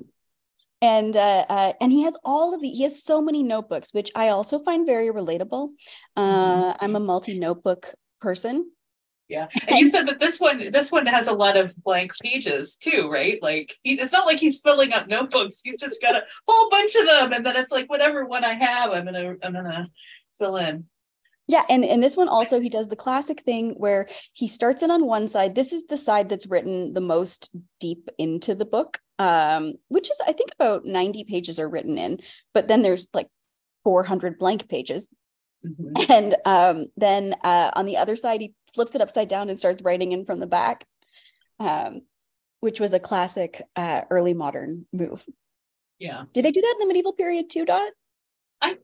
[0.81, 4.11] and uh, uh, and he has all of the he has so many notebooks which
[4.15, 5.69] i also find very relatable
[6.17, 6.83] uh, mm-hmm.
[6.85, 8.69] i'm a multi notebook person
[9.27, 12.75] yeah and you said that this one this one has a lot of blank pages
[12.75, 16.23] too right like he, it's not like he's filling up notebooks he's just got a
[16.47, 19.53] whole bunch of them and then it's like whatever one i have i'm gonna i'm
[19.53, 19.89] gonna
[20.37, 20.85] fill in
[21.47, 24.89] yeah, and and this one also he does the classic thing where he starts it
[24.89, 25.53] on one side.
[25.53, 30.19] This is the side that's written the most deep into the book, um, which is
[30.27, 32.19] I think about 90 pages are written in,
[32.53, 33.27] but then there's like
[33.83, 35.07] 400 blank pages.
[35.63, 36.11] Mm-hmm.
[36.11, 39.81] And um, then uh, on the other side, he flips it upside down and starts
[39.81, 40.85] writing in from the back,
[41.59, 42.01] um,
[42.59, 45.25] which was a classic uh, early modern move.
[45.97, 46.25] Yeah.
[46.33, 47.91] Did they do that in the medieval period too, Dot?
[48.61, 48.77] I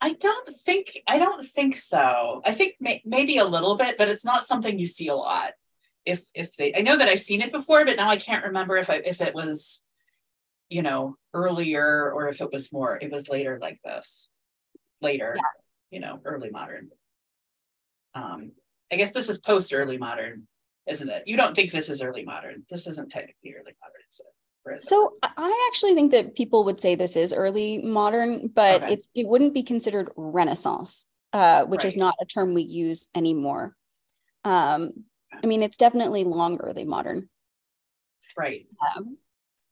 [0.00, 2.40] I don't think I don't think so.
[2.44, 5.52] I think may, maybe a little bit, but it's not something you see a lot.
[6.06, 8.76] If if they, I know that I've seen it before, but now I can't remember
[8.76, 9.82] if I if it was,
[10.68, 12.98] you know, earlier or if it was more.
[13.00, 14.30] It was later like this,
[15.02, 15.42] later, yeah.
[15.90, 16.90] you know, early modern.
[18.14, 18.52] Um,
[18.92, 20.46] I guess this is post early modern,
[20.86, 21.24] isn't it?
[21.26, 22.64] You don't think this is early modern?
[22.68, 24.26] This isn't technically early modern, is it?
[24.78, 28.92] So I actually think that people would say this is early modern, but okay.
[28.92, 31.88] it's it wouldn't be considered Renaissance, uh, which right.
[31.88, 33.74] is not a term we use anymore.
[34.44, 35.04] Um,
[35.42, 37.28] I mean, it's definitely long early modern.
[38.36, 38.66] Right.
[38.96, 39.16] Um,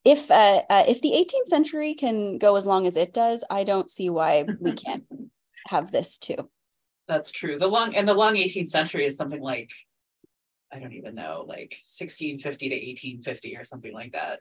[0.04, 3.64] if uh, uh, if the 18th century can go as long as it does, I
[3.64, 5.04] don't see why we can't
[5.68, 6.48] have this too.
[7.08, 7.58] That's true.
[7.58, 9.70] The long and the long 18th century is something like
[10.70, 14.40] I don't even know, like 1650 to 1850 or something like that.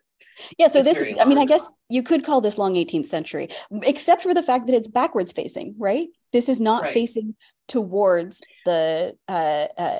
[0.58, 0.68] Yeah.
[0.68, 3.48] So it's this, I mean, I guess you could call this long 18th century,
[3.84, 6.10] except for the fact that it's backwards facing, right?
[6.34, 6.94] This is not right.
[6.94, 7.36] facing
[7.70, 10.00] towards the uh, uh,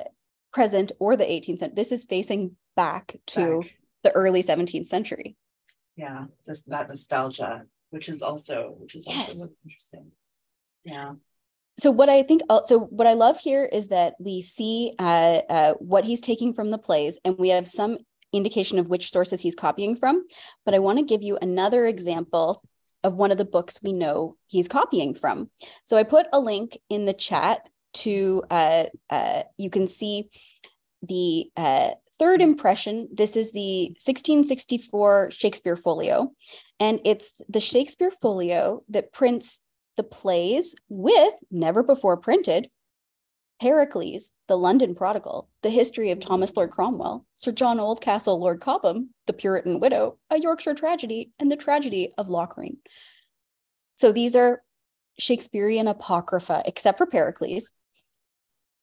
[0.52, 1.74] present or the 18th century.
[1.74, 3.76] This is facing back to back.
[4.04, 5.34] the early 17th century.
[5.96, 6.26] Yeah.
[6.46, 9.40] This, that nostalgia, which is also, which is yes.
[9.40, 10.12] also interesting.
[10.84, 11.14] Yeah
[11.78, 15.40] so what I think, uh, so what I love here is that we see uh,
[15.48, 17.98] uh, what he's taking from the plays, and we have some
[18.32, 20.24] indication of which sources he's copying from.
[20.64, 22.62] But I want to give you another example
[23.04, 25.50] of one of the books we know he's copying from.
[25.84, 30.28] So I put a link in the chat to uh, uh, you can see
[31.02, 33.08] the uh, third impression.
[33.12, 36.32] This is the 1664 Shakespeare Folio,
[36.80, 39.60] and it's the Shakespeare Folio that prints
[39.98, 42.70] the plays with never before printed
[43.60, 49.10] Pericles, the London Prodigal, the history of Thomas Lord Cromwell, Sir John Oldcastle, Lord Cobham,
[49.26, 52.76] the Puritan Widow, a Yorkshire tragedy, and the tragedy of Locrine.
[53.96, 54.62] So these are
[55.18, 57.72] Shakespearean apocrypha, except for Pericles,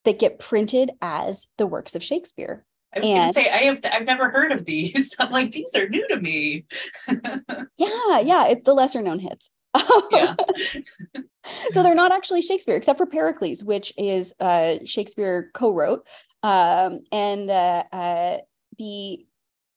[0.03, 2.65] that get printed as the works of Shakespeare.
[2.93, 5.15] I was going to say I have I've never heard of these.
[5.19, 6.65] I'm like these are new to me.
[7.77, 9.51] yeah, yeah, it's the lesser known hits
[10.11, 10.35] yeah.
[11.71, 16.07] so they're not actually Shakespeare, except for Pericles, which is uh, Shakespeare co-wrote,
[16.43, 18.37] um, and uh, uh,
[18.77, 19.25] the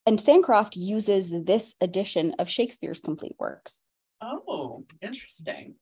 [0.05, 3.81] and Sancroft uses this edition of Shakespeare's complete works.
[4.21, 5.75] Oh, interesting.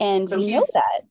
[0.00, 1.02] And so we know that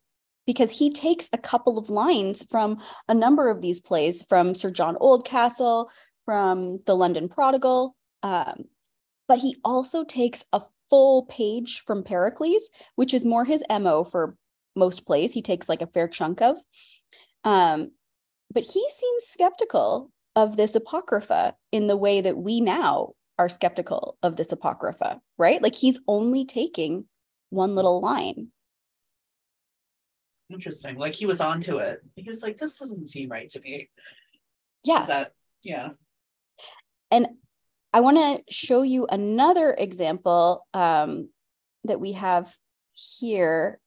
[0.45, 4.71] because he takes a couple of lines from a number of these plays, from Sir
[4.71, 5.89] John Oldcastle,
[6.26, 8.65] from The London Prodigal, um,
[9.28, 14.36] but he also takes a full page from Pericles, which is more his MO for
[14.76, 15.34] most plays.
[15.34, 16.58] He takes like a fair chunk of.
[17.43, 17.91] Um,
[18.54, 24.17] but he seems skeptical of this Apocrypha in the way that we now are skeptical
[24.24, 25.62] of this Apocrypha, right?
[25.62, 27.06] Like he's only taking
[27.50, 28.50] one little line.
[30.50, 30.98] Interesting.
[30.98, 32.02] Like he was onto it.
[32.15, 33.89] He was like, this doesn't seem right to me.
[34.84, 35.02] Yeah.
[35.02, 35.32] Is that,
[35.63, 35.89] yeah.
[37.10, 37.28] And
[37.93, 41.29] I want to show you another example um,
[41.84, 42.58] that we have
[42.93, 43.79] here.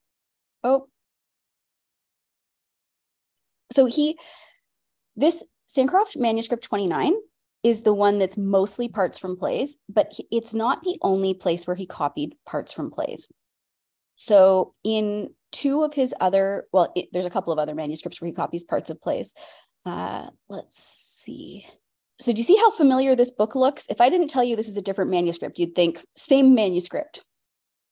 [0.62, 0.88] Oh,
[3.72, 4.18] so he,
[5.16, 7.14] this Sancroft manuscript 29
[7.64, 11.74] is the one that's mostly parts from plays, but it's not the only place where
[11.74, 13.26] he copied parts from plays.
[14.14, 18.28] So in two of his other, well, it, there's a couple of other manuscripts where
[18.28, 19.34] he copies parts of plays.
[19.84, 21.66] Uh, let's see.
[22.20, 23.86] So do you see how familiar this book looks?
[23.88, 27.22] If I didn't tell you this is a different manuscript, you'd think same manuscript.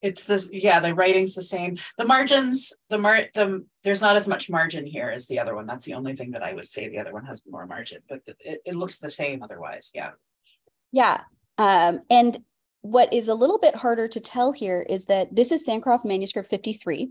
[0.01, 1.79] It's this, yeah, the writing's the same.
[1.97, 5.67] The margins, the mar the there's not as much margin here as the other one.
[5.67, 6.89] That's the only thing that I would say.
[6.89, 9.93] The other one has more margin, but it, it looks the same otherwise.
[9.95, 10.11] Yeah.
[10.93, 11.23] Yeah.
[11.57, 12.39] Um, and
[12.85, 16.51] what is a little bit harder to tell here is that this is Sancroft manuscript
[16.51, 17.11] 53,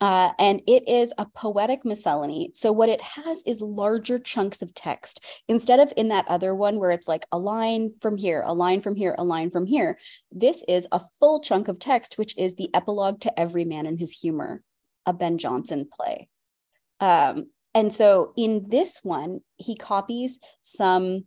[0.00, 2.52] uh, and it is a poetic miscellany.
[2.54, 6.78] So, what it has is larger chunks of text instead of in that other one
[6.78, 9.98] where it's like a line from here, a line from here, a line from here.
[10.32, 13.98] This is a full chunk of text, which is the epilogue to Every Man in
[13.98, 14.62] His Humor,
[15.04, 16.30] a Ben Jonson play.
[16.98, 21.26] Um, and so, in this one, he copies some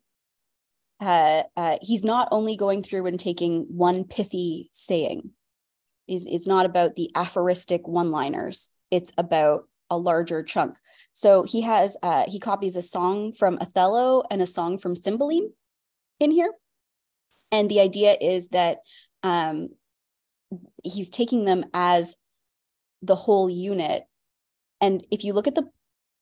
[1.00, 5.32] uh, uh, he's not only going through and taking one pithy saying.
[6.08, 8.70] Is it's not about the aphoristic one-liners.
[8.92, 10.78] It's about a larger chunk.
[11.14, 15.52] So he has uh, he copies a song from Othello and a song from Cymbeline
[16.20, 16.52] in here,
[17.52, 18.80] and the idea is that
[19.24, 19.70] um,
[20.84, 22.18] he's taking them as
[23.02, 24.04] the whole unit.
[24.82, 25.70] And if you look at the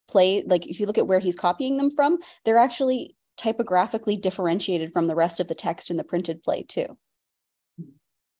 [0.10, 4.93] play, like if you look at where he's copying them from, they're actually typographically differentiated
[4.93, 6.97] from the rest of the text in the printed play too.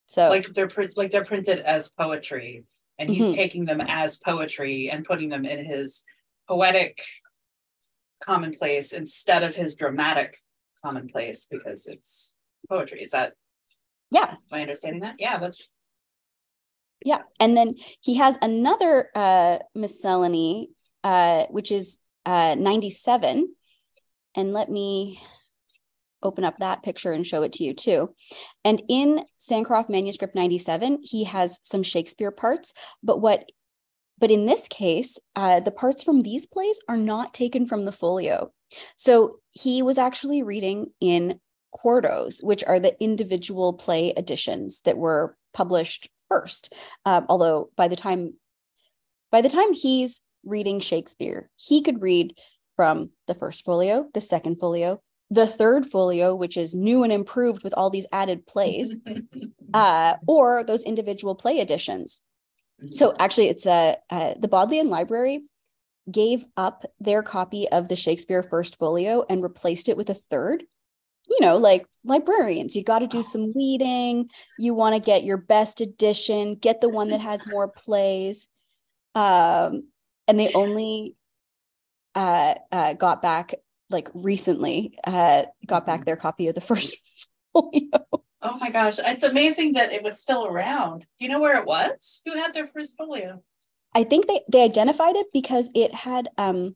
[0.06, 2.64] So like they're like they're printed as poetry
[2.98, 3.34] and he's mm-hmm.
[3.34, 6.02] taking them as poetry and putting them in his
[6.48, 7.02] poetic
[8.22, 10.36] commonplace instead of his dramatic
[10.84, 12.34] commonplace because it's
[12.68, 13.02] poetry.
[13.02, 13.32] Is that
[14.10, 14.32] yeah.
[14.32, 15.16] Am I understanding that?
[15.18, 15.62] Yeah, that's
[17.04, 17.22] yeah.
[17.40, 20.70] And then he has another uh miscellany,
[21.02, 23.48] uh, which is uh 97
[24.34, 25.20] and let me
[26.22, 28.14] open up that picture and show it to you too.
[28.64, 33.50] And in Sancroft manuscript 97, he has some Shakespeare parts, but what
[34.18, 37.90] but in this case, uh, the parts from these plays are not taken from the
[37.90, 38.52] folio.
[38.94, 41.40] So he was actually reading in
[41.72, 46.72] quartos, which are the individual play editions that were published first.
[47.04, 48.34] Uh, although by the time
[49.32, 52.36] by the time he's reading Shakespeare, he could read
[52.76, 57.62] from the first folio, the second folio, the third folio, which is new and improved
[57.62, 58.96] with all these added plays,
[59.74, 62.20] uh, or those individual play editions.
[62.90, 65.44] So actually, it's a uh, the Bodleian Library
[66.10, 70.64] gave up their copy of the Shakespeare First Folio and replaced it with a third.
[71.28, 74.28] You know, like librarians, you got to do some weeding.
[74.58, 78.48] You want to get your best edition, get the one that has more plays.
[79.14, 79.84] Um,
[80.26, 81.16] and they only
[82.14, 83.54] uh, uh, got back
[83.90, 86.04] like recently uh, got back mm-hmm.
[86.04, 86.96] their copy of the first
[87.52, 87.82] folio.
[88.44, 91.00] Oh my gosh, it's amazing that it was still around.
[91.00, 92.22] Do you know where it was?
[92.26, 93.42] Who had their first folio?
[93.94, 96.74] I think they they identified it because it had um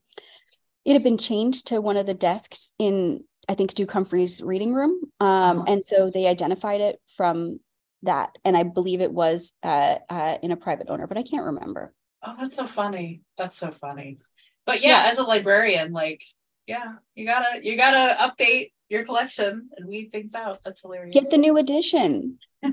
[0.85, 4.75] it had been changed to one of the desks in I think Duke Humphrey's reading
[4.75, 5.01] room.
[5.21, 5.65] Um, uh-huh.
[5.69, 7.61] and so they identified it from
[8.03, 8.37] that.
[8.45, 11.95] And I believe it was uh, uh, in a private owner, but I can't remember.
[12.25, 13.23] Oh, that's so funny.
[13.37, 14.19] That's so funny
[14.67, 16.23] but yeah, as a librarian, like,
[16.67, 20.61] yeah, you gotta you gotta update your collection and weed things out.
[20.65, 21.15] That's hilarious.
[21.15, 22.39] Get the new edition.
[22.65, 22.71] I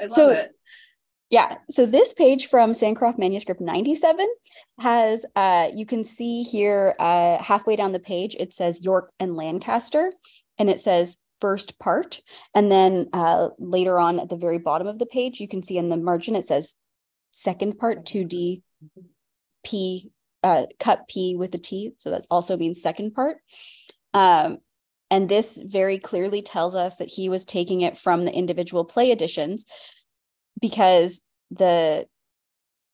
[0.00, 0.52] love so, it.
[1.32, 1.56] Yeah.
[1.70, 4.26] So this page from Sancroft Manuscript 97
[4.80, 9.36] has uh you can see here uh halfway down the page it says York and
[9.36, 10.12] Lancaster
[10.58, 12.20] and it says first part
[12.54, 15.78] and then uh later on at the very bottom of the page you can see
[15.78, 16.76] in the margin it says
[17.30, 18.62] second part 2D
[19.64, 20.11] P
[20.42, 21.92] uh, cut P with a T.
[21.96, 23.38] So that also means second part.
[24.14, 24.58] Um,
[25.10, 29.10] and this very clearly tells us that he was taking it from the individual play
[29.10, 29.66] editions
[30.60, 32.06] because the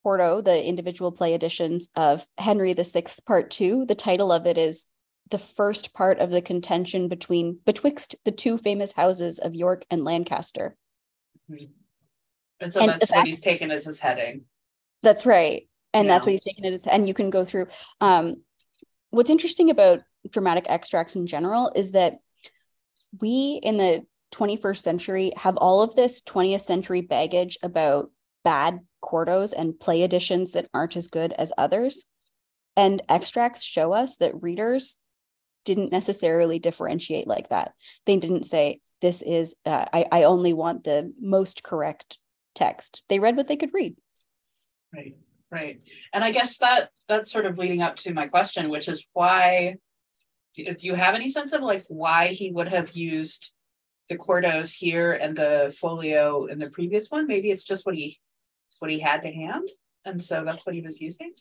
[0.03, 4.87] Quarto, the individual play editions of Henry VI, part two, the title of it is
[5.31, 10.05] the first part of the contention between betwixt the two famous houses of York and
[10.05, 10.77] Lancaster.
[11.51, 11.67] Mm-hmm.
[12.61, 14.43] And so and that's what he's taken as his heading.
[15.03, 16.15] That's right and yeah.
[16.15, 17.67] that's what he's taking it and you can go through
[18.01, 18.37] um,
[19.11, 22.19] what's interesting about dramatic extracts in general is that
[23.21, 28.11] we in the 21st century have all of this 20th century baggage about
[28.45, 32.07] bad quartos and play editions that aren't as good as others.
[32.77, 35.01] And extracts show us that readers
[35.65, 37.73] didn't necessarily differentiate like that.
[38.07, 42.19] They didn't say this is uh, I, I only want the most correct
[42.55, 43.03] text.
[43.09, 43.97] They read what they could read.
[44.95, 45.17] Right
[45.51, 45.81] right.
[46.13, 49.77] And i guess that that's sort of leading up to my question which is why
[50.55, 53.53] do you have any sense of like why he would have used
[54.09, 57.27] the quartos here and the folio in the previous one?
[57.27, 58.19] Maybe it's just what he
[58.81, 59.69] what he had to hand
[60.05, 61.33] and so that's what he was using?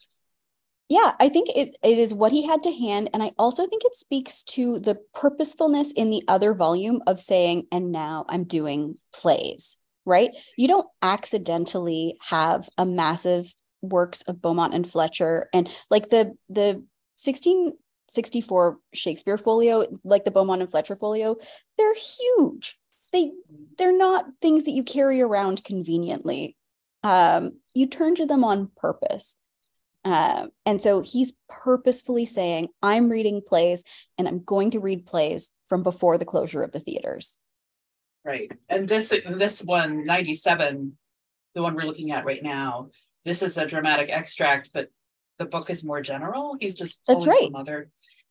[0.90, 3.84] Yeah i think it, it is what he had to hand and i also think
[3.84, 8.96] it speaks to the purposefulness in the other volume of saying and now i'm doing
[9.14, 9.78] plays
[10.08, 10.32] right?
[10.58, 16.84] You don't accidentally have a massive works of beaumont and fletcher and like the the
[17.24, 21.36] 1664 shakespeare folio like the beaumont and fletcher folio
[21.78, 22.78] they're huge
[23.14, 23.32] they
[23.78, 26.56] they're not things that you carry around conveniently
[27.04, 29.38] um, you turn to them on purpose
[30.08, 33.84] uh, and so he's purposefully saying, I'm reading plays
[34.18, 37.38] and I'm going to read plays from before the closure of the theaters.
[38.24, 38.50] Right.
[38.70, 40.98] And this this one, 97,
[41.56, 42.90] the one we're looking at right now,
[43.24, 44.90] this is a dramatic extract, but
[45.38, 46.58] the book is more general.
[46.60, 47.50] He's just That's right.
[47.54, 47.90] Other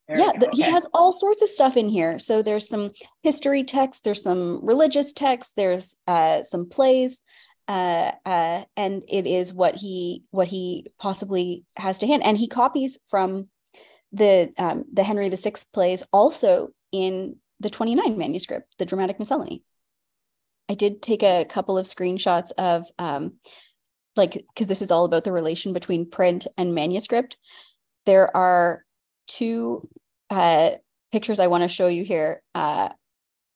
[0.09, 0.57] yeah, the, okay.
[0.57, 2.21] he has all sorts of stuff in here.
[2.21, 2.93] So there's some
[3.25, 7.23] history text, there's some religious text, there's uh, some plays
[7.69, 12.47] uh, uh, and it is what he what he possibly has to hand, and he
[12.49, 13.49] copies from
[14.13, 19.65] the um, the Henry VI plays also in the 29 manuscript, the dramatic miscellany.
[20.69, 23.35] I did take a couple of screenshots of um,
[24.17, 27.37] like because this is all about the relation between print and manuscript.
[28.07, 28.85] There are
[29.27, 29.89] two
[30.31, 30.73] uh,
[31.13, 32.91] pictures I want to show you here uh,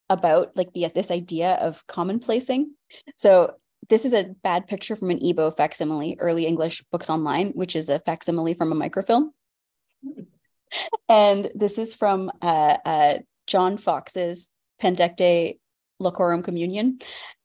[0.09, 2.75] about like the this idea of commonplacing.
[3.17, 3.55] So
[3.89, 7.89] this is a bad picture from an EEBO facsimile, Early English Books Online, which is
[7.89, 9.33] a facsimile from a microfilm.
[11.09, 14.51] and this is from uh, uh, John Foxe's
[14.81, 15.59] Pandectae
[16.01, 16.99] Locorum Communium.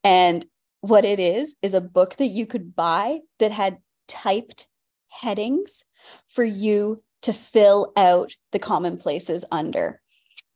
[0.03, 0.45] And
[0.87, 4.67] what it is, is a book that you could buy that had typed
[5.09, 5.83] headings
[6.27, 10.01] for you to fill out the commonplaces under.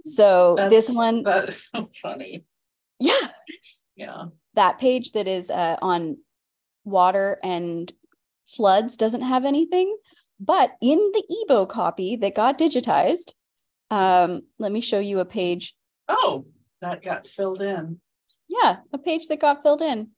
[0.06, 1.24] So that's, this one.
[1.24, 2.46] That's so funny.
[3.00, 3.30] Yeah.
[3.96, 4.26] Yeah
[4.60, 6.18] that page that is uh, on
[6.84, 7.92] water and
[8.46, 9.96] floods doesn't have anything.
[10.40, 13.34] But in the EEBO copy that got digitized,
[13.90, 15.76] um, let me show you a page.
[16.08, 16.46] Oh,
[16.82, 18.00] that got filled in.
[18.48, 20.12] Yeah, a page that got filled in.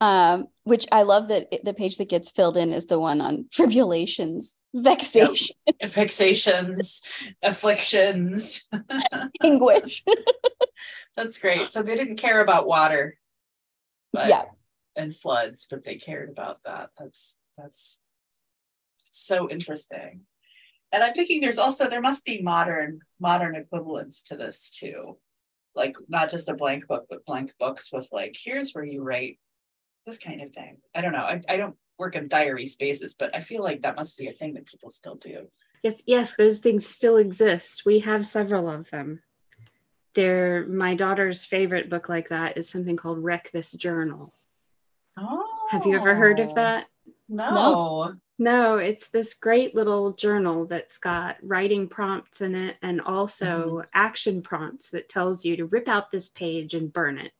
[0.00, 3.20] Um, which I love that it, the page that gets filled in is the one
[3.20, 5.76] on tribulations, vexation, yep.
[5.90, 7.00] vexations,
[7.42, 8.68] afflictions,
[9.42, 10.04] anguish.
[11.16, 11.72] That's great.
[11.72, 13.16] So they didn't care about water
[14.14, 14.44] but, yeah
[14.96, 18.00] and floods but they cared about that that's that's
[19.02, 20.20] so interesting
[20.92, 25.18] and i'm thinking there's also there must be modern modern equivalents to this too
[25.74, 29.38] like not just a blank book but blank books with like here's where you write
[30.06, 30.78] this kind of thing.
[30.94, 31.18] I don't know.
[31.18, 34.32] I, I don't work in diary spaces but i feel like that must be a
[34.32, 35.46] thing that people still do.
[35.82, 37.82] Yes yes those things still exist.
[37.86, 39.22] We have several of them.
[40.14, 44.32] There my daughter's favorite book like that is something called wreck this journal.
[45.16, 46.54] Oh have you ever heard of oh.
[46.54, 46.86] that?
[47.28, 48.14] No.
[48.38, 53.88] No it's this great little journal that's got writing prompts in it and also mm-hmm.
[53.94, 57.32] action prompts that tells you to rip out this page and burn it.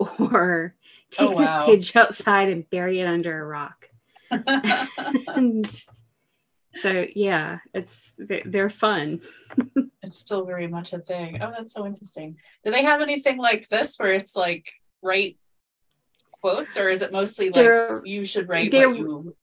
[0.18, 0.74] Or
[1.14, 1.38] take oh, wow.
[1.38, 3.88] this page outside and bury it under a rock.
[5.28, 5.84] And
[6.80, 9.20] so yeah it's they're fun.
[10.02, 11.40] It's still very much a thing.
[11.40, 12.36] Oh that's so interesting.
[12.64, 15.38] Do they have anything like this where it's like write
[16.32, 19.36] quotes or is it mostly like there, you should write there, what you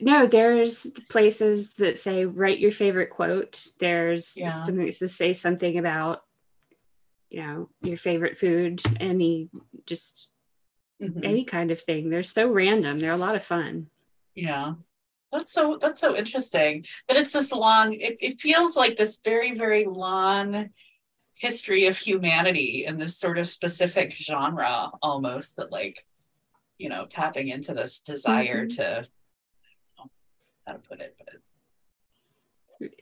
[0.00, 3.66] no there's places that say write your favorite quote.
[3.78, 4.64] There's yeah.
[4.64, 6.22] something to say something about
[7.30, 9.48] you know your favorite food any
[9.86, 10.28] just
[11.02, 11.24] mm-hmm.
[11.24, 13.86] any kind of thing they're so random they're a lot of fun
[14.34, 14.74] yeah
[15.32, 19.54] that's so that's so interesting that it's this long it, it feels like this very
[19.54, 20.70] very long
[21.34, 26.06] history of humanity in this sort of specific genre almost that like
[26.78, 28.76] you know tapping into this desire mm-hmm.
[28.76, 29.08] to
[30.66, 31.34] how to put it but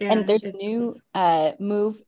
[0.01, 2.03] yeah, and there's a new uh, move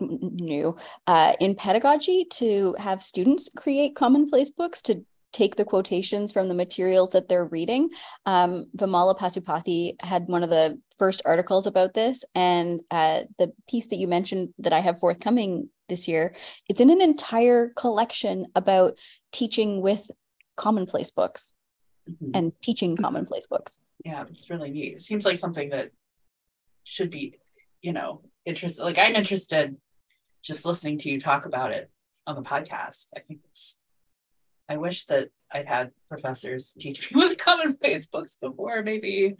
[0.00, 0.76] new
[1.06, 5.04] uh, in pedagogy to have students create commonplace books to
[5.34, 7.90] take the quotations from the materials that they're reading.
[8.24, 13.88] Um, Vimala Pasupathy had one of the first articles about this, and uh, the piece
[13.88, 16.34] that you mentioned that I have forthcoming this year,
[16.68, 18.98] it's in an entire collection about
[19.32, 20.10] teaching with
[20.56, 21.52] commonplace books
[22.08, 22.30] mm-hmm.
[22.32, 23.80] and teaching commonplace books.
[24.04, 24.94] Yeah, it's really neat.
[24.94, 25.90] It seems like something that
[26.84, 27.38] should be,
[27.82, 28.84] you know, interested.
[28.84, 29.76] Like I'm interested
[30.42, 31.90] just listening to you talk about it
[32.26, 33.08] on the podcast.
[33.16, 33.76] I think it's
[34.68, 38.82] I wish that I'd had professors teach me with commonplace books before.
[38.82, 39.36] Maybe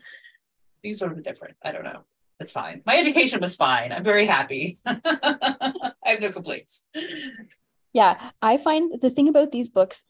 [0.83, 1.57] these would have been different.
[1.63, 2.05] I don't know.
[2.41, 2.83] It's fine.
[2.85, 3.93] My education was fine.
[3.93, 4.79] I'm very happy.
[4.87, 6.83] I have no complaints.
[7.93, 10.05] Yeah, I find the thing about these books,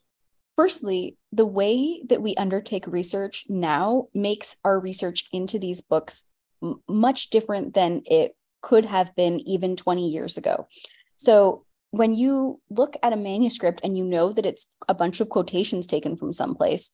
[0.57, 6.23] firstly, the way that we undertake research now makes our research into these books
[6.63, 10.67] m- much different than it could have been even 20 years ago.
[11.15, 11.65] So
[11.97, 15.87] when you look at a manuscript and you know that it's a bunch of quotations
[15.87, 16.91] taken from someplace,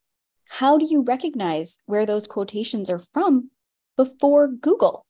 [0.48, 3.50] how do you recognize where those quotations are from
[3.98, 5.06] before Google?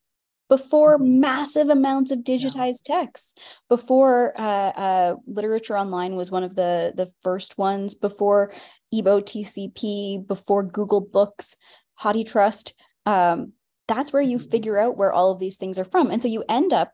[0.47, 1.19] Before mm-hmm.
[1.19, 3.01] massive amounts of digitized yeah.
[3.01, 3.33] texts,
[3.67, 8.51] before uh, uh, literature online was one of the the first ones, before
[8.93, 11.55] EEBO TCP, before Google Books,
[12.01, 12.73] HathiTrust,
[13.05, 13.53] um,
[13.87, 14.49] that's where you mm-hmm.
[14.49, 16.11] figure out where all of these things are from.
[16.11, 16.93] And so you end up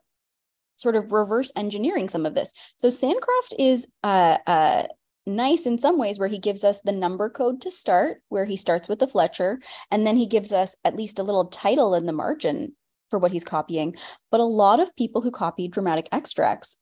[0.78, 2.52] sort of reverse engineering some of this.
[2.76, 4.86] So Sancroft is uh, uh,
[5.26, 8.56] nice in some ways where he gives us the number code to start, where he
[8.56, 9.60] starts with the Fletcher,
[9.90, 12.74] and then he gives us at least a little title in the margin
[13.10, 13.94] for what he's copying.
[14.30, 16.76] But a lot of people who copy dramatic extracts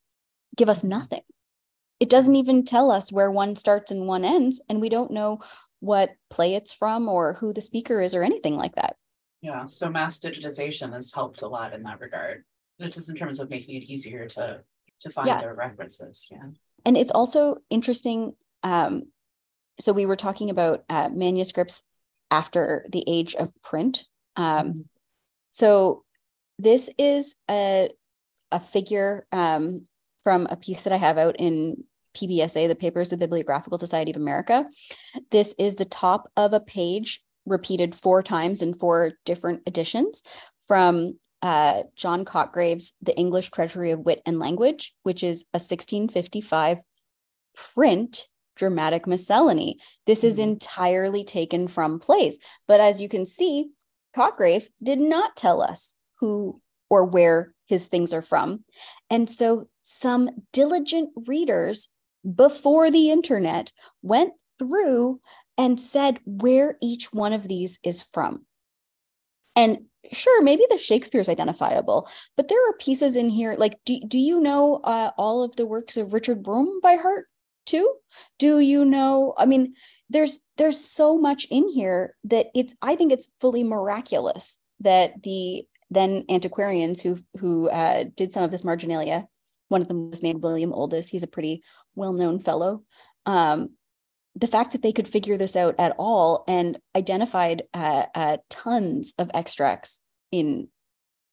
[0.57, 1.23] give us nothing.
[1.99, 5.41] It doesn't even tell us where one starts and one ends, and we don't know
[5.81, 8.97] what play it's from or who the speaker is or anything like that.
[9.43, 12.45] Yeah, so mass digitization has helped a lot in that regard,
[12.81, 14.63] just in terms of making it easier to
[15.01, 15.39] to find yeah.
[15.39, 16.27] their references.
[16.31, 16.45] Yeah,
[16.85, 18.35] and it's also interesting.
[18.63, 19.09] Um,
[19.79, 21.83] so we were talking about uh, manuscripts
[22.31, 24.05] after the age of print.
[24.37, 24.81] Um, mm-hmm.
[25.53, 26.05] So
[26.59, 27.91] this is a
[28.53, 29.87] a figure um,
[30.23, 31.85] from a piece that I have out in
[32.17, 34.67] PBSA, the Papers of the Bibliographical Society of America.
[35.31, 40.23] This is the top of a page repeated four times in four different editions
[40.67, 46.81] from uh, John Cotgrave's The English Treasury of Wit and Language, which is a 1655
[47.75, 48.27] print
[48.57, 49.79] dramatic miscellany.
[50.07, 50.51] This is mm-hmm.
[50.51, 52.39] entirely taken from plays.
[52.67, 53.71] But as you can see,
[54.17, 58.65] Cotgrave did not tell us who or where his things are from.
[59.11, 61.89] And so some diligent readers
[62.35, 63.73] before the internet
[64.03, 65.21] went through
[65.59, 68.47] and said where each one of these is from.
[69.55, 74.01] And sure, maybe the Shakespeare is identifiable, but there are pieces in here like, do,
[74.07, 77.27] do you know uh, all of the works of Richard Brome by heart
[77.65, 77.95] too?
[78.39, 79.35] Do you know?
[79.37, 79.75] I mean,
[80.09, 85.67] there's there's so much in here that it's I think it's fully miraculous that the
[85.91, 89.27] then antiquarians who who uh, did some of this marginalia,
[89.69, 91.09] one of them was named William Oldys.
[91.09, 91.63] He's a pretty
[91.95, 92.85] well known fellow.
[93.27, 93.71] Um,
[94.37, 99.15] the fact that they could figure this out at all and identified uh, uh, tons
[99.19, 100.69] of extracts in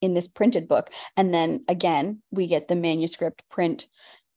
[0.01, 0.89] in this printed book.
[1.15, 3.87] And then again we get the manuscript print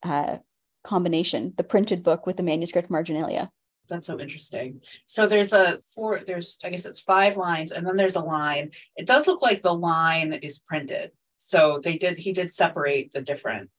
[0.02, 0.38] uh,
[0.84, 3.50] combination the printed book with the manuscript marginalia.
[3.88, 4.80] That's so interesting.
[5.04, 8.72] So there's a four there's i guess it's five lines and then there's a line.
[8.96, 11.12] It does look like the line is printed.
[11.36, 13.70] So they did he did separate the different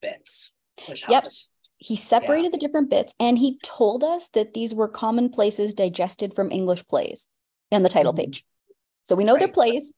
[0.00, 0.52] bits
[0.88, 1.48] which helps.
[1.84, 2.50] He separated yeah.
[2.50, 7.28] the different bits and he told us that these were commonplaces digested from English plays
[7.70, 8.26] in the title mm-hmm.
[8.26, 8.44] page.
[9.02, 9.40] So we know right.
[9.40, 9.92] they're plays.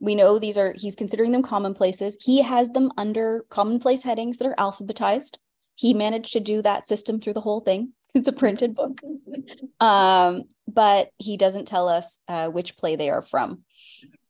[0.00, 2.16] We know these are, he's considering them commonplaces.
[2.20, 5.36] He has them under commonplace headings that are alphabetized.
[5.74, 7.92] He managed to do that system through the whole thing.
[8.14, 9.00] It's a printed book.
[9.80, 13.64] um, but he doesn't tell us uh, which play they are from.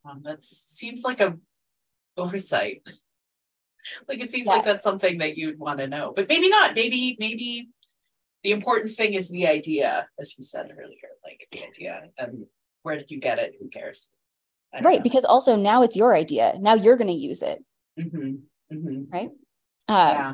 [0.08, 1.36] Um, that seems like a
[2.16, 2.88] oversight
[4.08, 4.54] like it seems yeah.
[4.54, 6.74] like that's something that you'd want to know, but maybe not.
[6.74, 7.68] Maybe, maybe
[8.42, 12.46] the important thing is the idea, as you said earlier, like the idea and
[12.82, 13.54] where did you get it?
[13.60, 14.08] Who cares?
[14.72, 14.98] Right.
[14.98, 15.02] Know.
[15.02, 16.56] Because also now it's your idea.
[16.58, 17.62] Now you're going to use it.
[17.98, 18.74] Mm-hmm.
[18.74, 19.02] Mm-hmm.
[19.12, 19.30] Right.
[19.88, 20.32] Uh, yeah.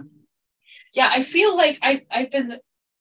[0.95, 1.11] Yeah.
[1.13, 2.59] I feel like I, I've been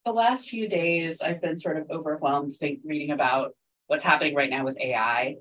[0.08, 3.52] the last few days, I've been sort of overwhelmed think, reading about
[3.88, 5.36] what's happening right now with AI,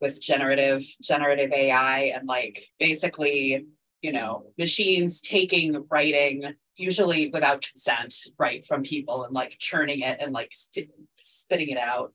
[0.00, 3.66] with generative, generative AI, and like basically
[4.02, 10.18] you know, machines taking writing, usually without consent, right, from people and like churning it
[10.20, 10.90] and like st-
[11.20, 12.12] spitting it out.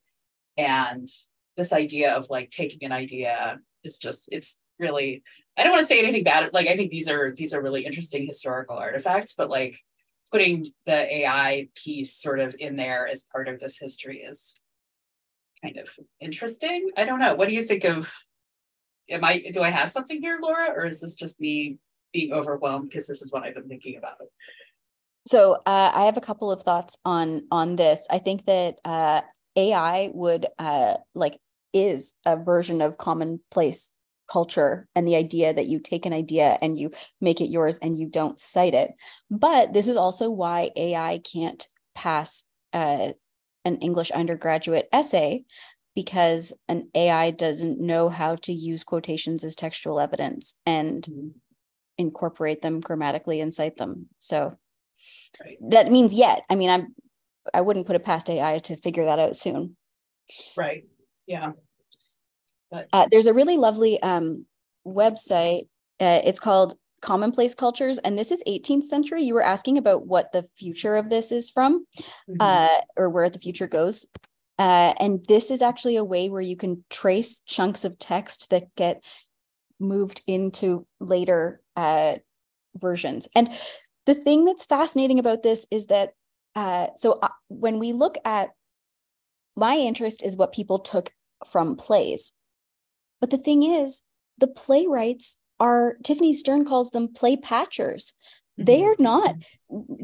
[0.57, 1.07] And
[1.57, 5.23] this idea of like taking an idea is just, it's really,
[5.57, 6.49] I don't want to say anything bad.
[6.53, 9.75] Like, I think these are, these are really interesting historical artifacts, but like
[10.31, 14.55] putting the AI piece sort of in there as part of this history is
[15.61, 16.89] kind of interesting.
[16.97, 17.35] I don't know.
[17.35, 18.11] What do you think of
[19.09, 21.77] am I do I have something here, Laura, or is this just me
[22.11, 24.17] being overwhelmed because this is what I've been thinking about?
[25.25, 28.07] So uh, I have a couple of thoughts on on this.
[28.09, 29.21] I think that uh,
[29.55, 31.39] AI would uh, like
[31.73, 33.91] is a version of commonplace
[34.31, 37.97] culture and the idea that you take an idea and you make it yours and
[37.99, 38.91] you don't cite it.
[39.29, 42.43] But this is also why AI can't pass
[42.73, 43.13] uh,
[43.65, 45.45] an English undergraduate essay
[45.95, 51.27] because an AI doesn't know how to use quotations as textual evidence and mm-hmm.
[51.97, 54.07] incorporate them grammatically and cite them.
[54.17, 54.57] So
[55.43, 55.57] right.
[55.69, 56.43] that means yet.
[56.49, 56.95] I mean, I'm
[57.53, 59.75] I wouldn't put it past AI to figure that out soon.
[60.55, 60.85] Right.
[61.27, 61.51] Yeah.
[62.71, 64.45] But Uh, there's a really lovely um,
[64.87, 65.67] website.
[65.99, 69.23] Uh, it's called Commonplace Cultures, and this is 18th century.
[69.23, 71.85] You were asking about what the future of this is from,
[72.29, 72.37] mhm.
[72.39, 74.05] uh, or where the future goes.
[74.59, 78.73] Uh, and this is actually a way where you can trace chunks of text that
[78.75, 79.03] get
[79.79, 82.15] moved into later uh,
[82.75, 83.27] versions.
[83.35, 83.51] And
[84.05, 86.13] the thing that's fascinating about this is that
[86.55, 88.51] uh, so uh, when we look at
[89.55, 91.11] my interest is what people took
[91.47, 92.31] from plays.
[93.19, 94.01] But the thing is,
[94.37, 98.13] the playwrights are Tiffany Stern calls them play patchers.
[98.57, 98.85] They Mhm.
[98.85, 99.35] are not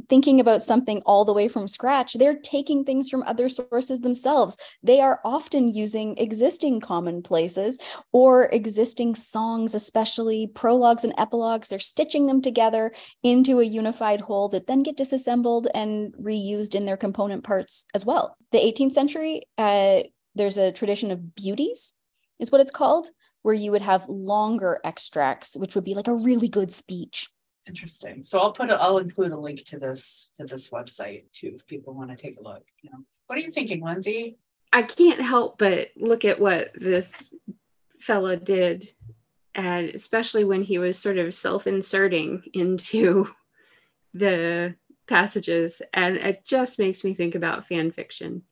[0.09, 2.13] thinking about something all the way from scratch.
[2.13, 4.57] They're taking things from other sources themselves.
[4.81, 7.77] They are often using existing commonplaces
[8.11, 11.67] or existing songs, especially prologues and epilogues.
[11.69, 12.91] They're stitching them together
[13.21, 18.05] into a unified whole that then get disassembled and reused in their component parts as
[18.05, 18.35] well.
[18.51, 20.01] The 18th century, uh,
[20.35, 21.93] there's a tradition of beauties,
[22.39, 23.09] is what it's called,
[23.43, 27.29] where you would have longer extracts, which would be like a really good speech.
[27.69, 28.23] Interesting.
[28.23, 31.67] So I'll put, a, I'll include a link to this, to this website too, if
[31.67, 32.63] people want to take a look.
[32.81, 34.37] You know, what are you thinking, Lindsey?
[34.73, 37.29] I can't help but look at what this
[37.99, 38.91] fella did,
[39.53, 43.29] and especially when he was sort of self-inserting into
[44.13, 44.75] the
[45.07, 48.43] passages, and it just makes me think about fan fiction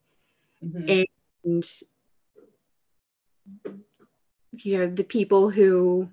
[0.64, 1.06] Mhm.
[1.44, 1.70] and
[4.52, 6.08] you know the people who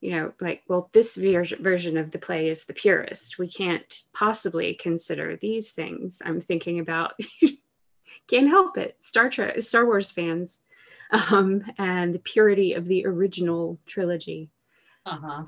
[0.00, 3.38] you know like well this ver- version of the play is the purest.
[3.38, 6.20] We can't possibly consider these things.
[6.24, 7.18] I'm thinking about
[8.28, 10.58] can't help it star trek star wars fans
[11.10, 14.50] um, and the purity of the original trilogy.
[15.06, 15.44] Uh-huh.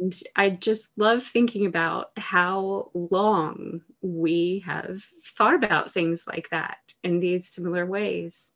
[0.00, 5.02] and i just love thinking about how long we have
[5.36, 8.50] thought about things like that in these similar ways.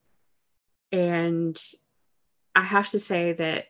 [0.93, 1.61] And
[2.55, 3.67] i have to say that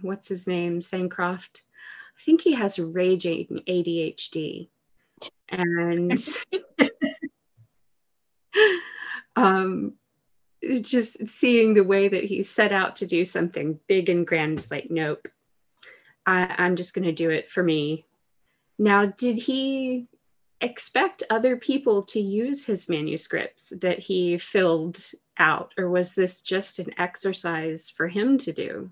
[0.00, 1.62] what's his name sancroft?
[2.18, 4.68] I think he has raging adhd
[5.48, 6.28] and
[9.36, 9.94] um
[10.80, 14.70] just seeing the way that he set out to do something big and grand is
[14.70, 15.26] like nope
[16.26, 18.04] I, i'm just going to do it for me.
[18.78, 20.06] Now did he
[20.60, 25.04] expect other people to use his manuscripts that he filled
[25.36, 28.90] out or was this just an exercise for him to do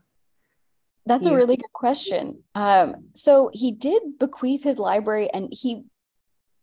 [1.11, 2.45] That's a really good question.
[2.55, 5.85] Um, so he did bequeath his library, and he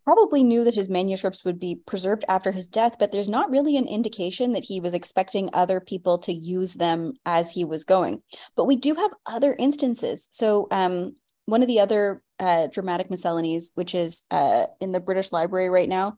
[0.05, 3.75] probably knew that his manuscripts would be preserved after his death, but there's not really
[3.75, 8.23] an indication that he was expecting other people to use them as he was going.
[8.55, 10.29] But we do have other instances.
[10.31, 15.33] So um, one of the other uh, dramatic miscellanies, which is uh, in the British
[15.33, 16.15] Library right now,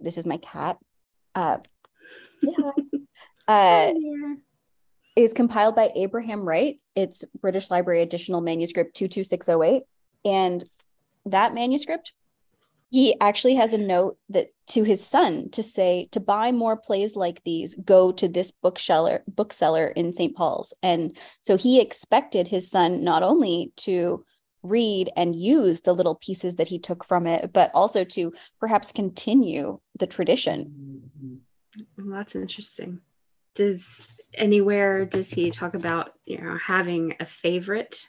[0.00, 0.78] this is my cat.
[1.34, 1.58] Uh,
[2.40, 2.70] yeah.
[3.48, 3.92] uh,
[5.16, 6.78] is compiled by Abraham Wright.
[6.94, 9.84] It's British Library Additional Manuscript 22608.
[10.24, 10.62] And
[11.24, 12.12] that manuscript,
[12.90, 17.16] he actually has a note that to his son to say to buy more plays
[17.16, 20.36] like these, go to this bookseller bookseller in St.
[20.36, 20.74] Paul's.
[20.82, 24.24] And so he expected his son not only to
[24.62, 28.92] read and use the little pieces that he took from it, but also to perhaps
[28.92, 31.10] continue the tradition.
[31.20, 31.86] Mhm.
[31.96, 33.00] Well, that's interesting.
[33.54, 38.06] Does anywhere does he talk about you know having a favorite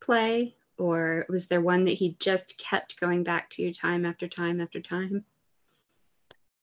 [0.00, 4.60] play, or was there one that he just kept going back to time after time
[4.60, 5.24] after time?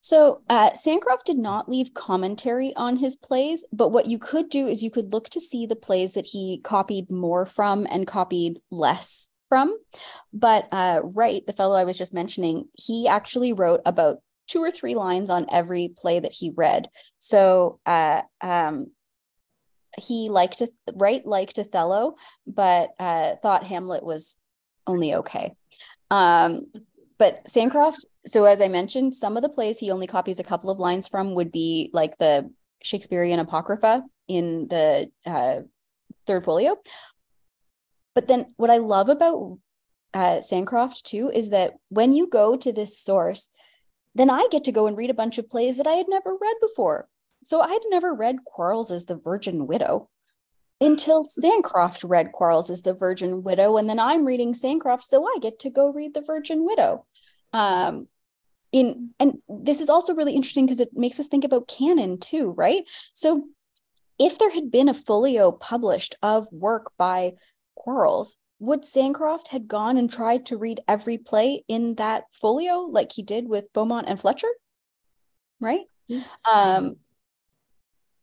[0.02, 4.68] So, uh, Sancroft did not leave commentary on his plays, but what you could do
[4.68, 8.62] is you could look to see the plays that he copied more from and copied
[8.72, 9.78] less from.
[10.32, 14.72] But uh, Wright, the fellow I was just mentioning, he actually wrote about two or
[14.72, 16.90] three lines on every play that he read.
[17.18, 18.88] So, uh, um,
[19.98, 22.16] he liked to Wright liked Othello,
[22.46, 24.38] but uh, thought Hamlet was
[24.88, 25.54] only okay.
[26.12, 26.66] Um,
[27.18, 30.70] but Sancroft, so as I mentioned, some of the plays he only copies a couple
[30.70, 35.62] of lines from would be like the Shakespearean Apocrypha in the uh,
[36.26, 36.78] third folio.
[38.16, 39.60] But then what I love about
[40.14, 43.50] uh, Sancroft too is that when you go to this source,
[44.16, 46.32] then I get to go and read a bunch of plays that I had never
[46.32, 47.08] read before.
[47.44, 50.10] So I'd never read Quarles as the Virgin Widow
[50.82, 55.38] until Sancroft read Quarles as the Virgin Widow, and then I'm reading Sancroft, so I
[55.42, 57.06] get to go read the Virgin Widow.
[57.52, 58.08] Um,
[58.72, 62.52] in and this is also really interesting because it makes us think about canon too,
[62.52, 62.84] right?
[63.14, 63.46] So
[64.20, 67.34] if there had been a folio published of work by
[67.76, 73.12] Quarles, would Sancroft had gone and tried to read every play in that folio like
[73.12, 74.50] he did with Beaumont and Fletcher?
[75.60, 75.86] Right?
[76.50, 76.98] Um,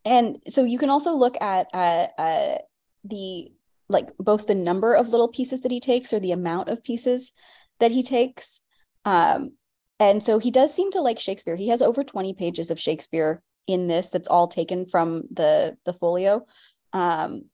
[0.06, 2.58] and so you can also look at uh, uh,
[3.04, 3.50] the
[3.88, 7.32] like both the number of little pieces that he takes or the amount of pieces
[7.80, 8.62] that he takes.
[9.04, 9.52] Um,
[9.98, 11.56] and so he does seem to like Shakespeare.
[11.56, 15.92] He has over 20 pages of Shakespeare in this that's all taken from the the
[15.92, 16.46] folio.
[16.92, 17.46] Um,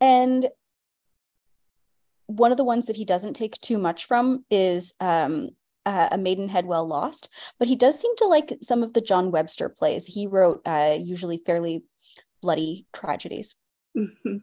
[0.00, 0.48] and
[2.26, 5.50] one of the ones that he doesn't take too much from is um,
[5.86, 7.28] uh, A Maidenhead Well Lost,
[7.58, 10.06] but he does seem to like some of the John Webster plays.
[10.06, 11.84] He wrote uh, usually fairly
[12.40, 13.54] bloody tragedies.
[13.96, 14.36] Mm-hmm.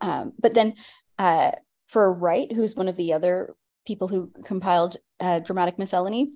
[0.00, 0.74] Um, but then
[1.18, 1.52] uh,
[1.86, 3.54] for Wright, who's one of the other
[3.86, 6.34] people who compiled uh, Dramatic Miscellany,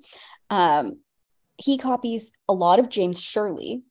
[0.51, 1.01] um,
[1.57, 3.83] he copies a lot of James Shirley,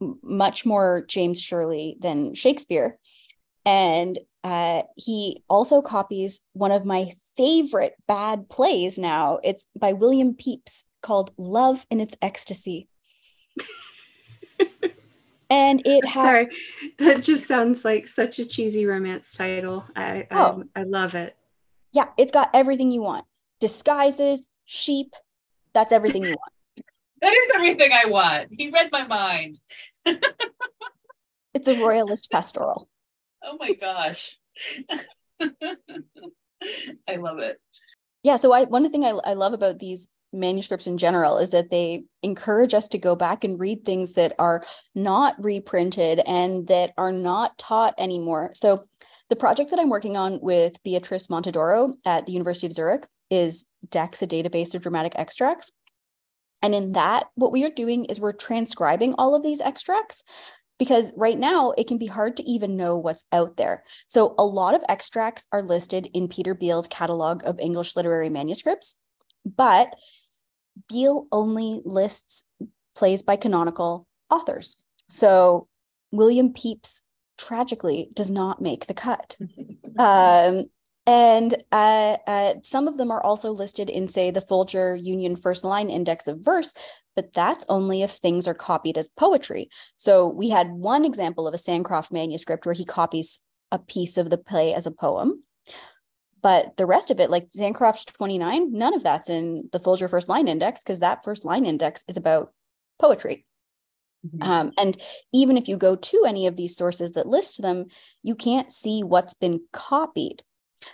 [0.00, 2.98] m- much more James Shirley than Shakespeare.
[3.64, 9.40] And uh, he also copies one of my favorite bad plays now.
[9.42, 12.86] It's by William Peaps called Love in Its Ecstasy.
[15.50, 16.46] and it has sorry
[16.98, 19.84] that just sounds like such a cheesy romance title.
[19.96, 20.62] I oh.
[20.76, 21.34] I, I love it.
[21.92, 23.24] Yeah it's got everything you want.
[23.58, 25.16] Disguises sheep
[25.72, 26.52] that's everything you want.
[27.22, 28.48] That is everything i want.
[28.52, 29.58] He read my mind.
[31.54, 32.86] It's a royalist pastoral
[33.46, 34.36] oh my gosh
[37.08, 37.60] i love it
[38.22, 41.70] yeah so i one thing I, I love about these manuscripts in general is that
[41.70, 46.92] they encourage us to go back and read things that are not reprinted and that
[46.96, 48.52] are not taught anymore.
[48.54, 48.84] So,
[49.28, 53.66] the project that I'm working on with Beatrice Montedoro at the University of Zurich is
[53.90, 55.72] DEX, a database of dramatic extracts.
[56.62, 60.22] And in that, what we are doing is we're transcribing all of these extracts
[60.78, 63.84] because right now it can be hard to even know what's out there.
[64.06, 69.00] So, a lot of extracts are listed in Peter Beal's catalog of English literary manuscripts,
[69.44, 69.94] but
[70.88, 72.44] Beal only lists
[72.94, 74.76] plays by canonical authors.
[75.08, 75.68] So
[76.12, 77.02] William Peaps
[77.38, 79.36] tragically does not make the cut.
[79.98, 80.66] um,
[81.06, 85.62] and uh, uh, some of them are also listed in, say, the Folger Union First
[85.62, 86.74] Line Index of Verse,
[87.16, 89.68] but that's only if things are copied as poetry.
[89.96, 93.40] So we had one example of a Sancroft manuscript where he copies
[93.72, 95.42] a piece of the play as a poem.
[96.42, 100.28] But the rest of it, like Sancroft's 29, none of that's in the Folger First
[100.28, 102.52] Line Index because that first line index is about
[103.00, 103.44] poetry.
[104.24, 104.48] Mm-hmm.
[104.48, 105.00] Um, and
[105.32, 107.86] even if you go to any of these sources that list them,
[108.22, 110.42] you can't see what's been copied.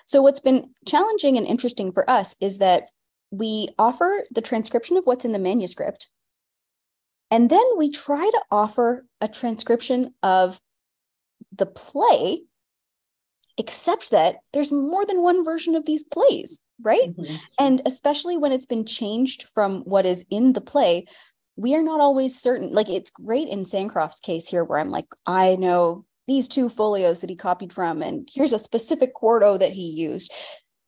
[0.06, 2.88] So, what's been challenging and interesting for us is that
[3.30, 6.08] we offer the transcription of what's in the manuscript,
[7.32, 10.60] and then we try to offer a transcription of
[11.50, 12.42] the play
[13.56, 17.16] except that there's more than one version of these plays, right?
[17.16, 17.36] Mm-hmm.
[17.58, 21.06] And especially when it's been changed from what is in the play,
[21.56, 22.72] we are not always certain.
[22.72, 27.22] Like it's great in Sancroft's case here, where I'm like, I know these two folios
[27.22, 30.30] that he copied from, and here's a specific quarto that he used.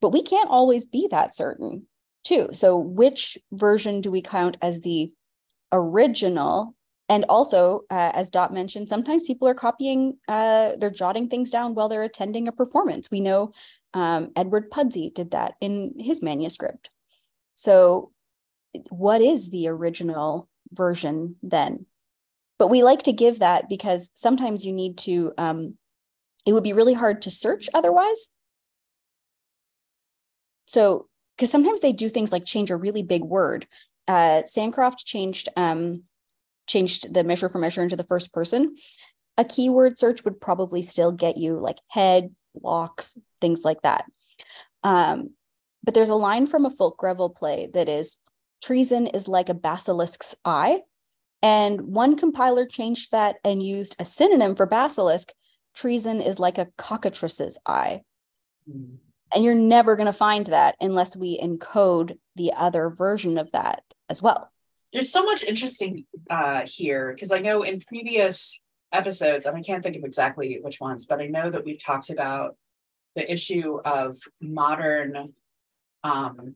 [0.02, 1.86] But we can't always be that certain,
[2.22, 2.50] too.
[2.52, 5.10] So, which version do we count as the
[5.72, 6.74] original.
[7.08, 11.74] And also uh, as dot mentioned sometimes people are copying uh, they're jotting things down
[11.74, 13.10] while they're attending a performance.
[13.10, 13.52] We know
[13.92, 16.90] um, edward pudsey did that in his manuscript.
[17.56, 18.10] So
[18.90, 21.86] what is the original version then?
[22.58, 25.76] But we like to give that because sometimes you need to um,
[26.46, 28.28] it would be really hard to search otherwise.
[30.66, 33.66] So because sometimes they do things like change a really big word
[34.08, 36.04] uh, sancroft changed um,
[36.66, 38.76] changed the measure for measure into the first person,
[39.36, 44.04] a keyword search would probably still get you like head, blocks, things like that.
[44.82, 45.30] Um,
[45.82, 48.16] but there's a line from a Fulke Greville play that is
[48.62, 50.82] treason is like a basilisk's eye.
[51.42, 55.32] And one compiler changed that and used a synonym for basilisk.
[55.74, 58.02] Treason is like a cockatrice's eye.
[58.70, 58.96] Mm.
[59.34, 63.82] And you're never going to find that unless we encode the other version of that
[64.08, 64.50] as well.
[64.92, 68.60] There's so much interesting uh, here because I know in previous
[68.92, 72.10] episodes, and I can't think of exactly which ones, but I know that we've talked
[72.10, 72.56] about
[73.16, 75.34] the issue of modern
[76.04, 76.54] um,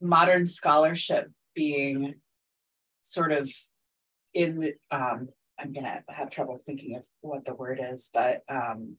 [0.00, 2.14] modern scholarship being
[3.02, 3.50] sort of
[4.32, 8.96] in um, I'm gonna have trouble thinking of what the word is, but um,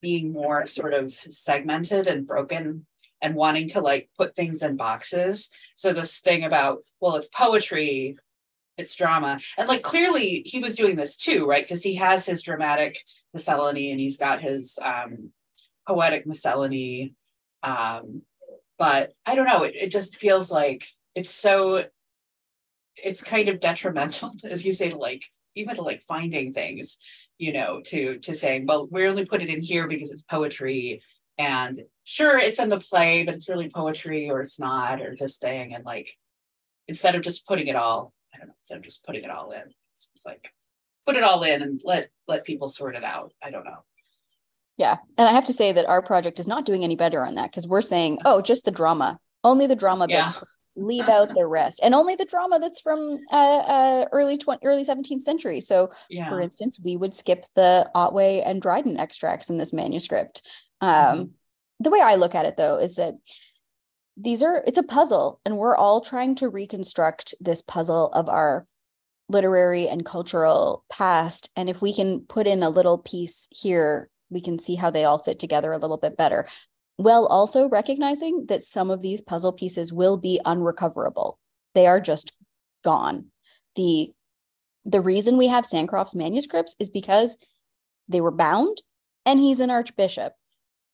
[0.00, 2.86] being more sort of segmented and broken
[3.22, 5.50] and wanting to like put things in boxes.
[5.76, 8.16] So this thing about, well, it's poetry,
[8.76, 9.38] it's drama.
[9.58, 11.64] And like clearly he was doing this too, right?
[11.64, 12.98] Because he has his dramatic
[13.32, 15.30] miscellany and he's got his um
[15.86, 17.14] poetic miscellany.
[17.62, 18.22] Um,
[18.78, 21.84] but I don't know, it, it just feels like it's so
[22.96, 26.96] it's kind of detrimental, as you say, to like even to like finding things,
[27.38, 31.02] you know, to to saying, well, we only put it in here because it's poetry.
[31.38, 31.80] And
[32.10, 35.74] sure, it's in the play, but it's really poetry or it's not, or this thing.
[35.74, 36.18] And like
[36.88, 39.52] instead of just putting it all, I don't know, instead of just putting it all
[39.52, 40.48] in, it's, it's like
[41.06, 43.32] put it all in and let let people sort it out.
[43.40, 43.84] I don't know.
[44.76, 44.96] Yeah.
[45.18, 47.50] And I have to say that our project is not doing any better on that
[47.52, 50.24] because we're saying, oh, just the drama, only the drama Yeah.
[50.26, 50.42] bits,
[50.74, 54.84] leave out the rest, and only the drama that's from uh, uh, early 20, early
[54.84, 55.60] 17th century.
[55.60, 56.28] So, Yeah.
[56.28, 60.42] for instance, we would skip the Otway and Dryden extracts in this manuscript.
[60.80, 61.30] Um, Mhm.
[61.80, 63.14] The way I look at it, though, is that
[64.16, 68.66] these are it's a puzzle, and we're all trying to reconstruct this puzzle of our
[69.28, 71.48] literary and cultural past.
[71.56, 75.04] And if we can put in a little piece here, we can see how they
[75.04, 76.46] all fit together a little bit better.
[76.96, 81.38] While also recognizing that some of these puzzle pieces will be unrecoverable.
[81.74, 82.32] They are just
[82.84, 83.26] gone.
[83.76, 84.12] The
[84.84, 87.36] the reason we have Sancroft's manuscripts is because
[88.08, 88.82] they were bound
[89.24, 90.32] and he's an archbishop.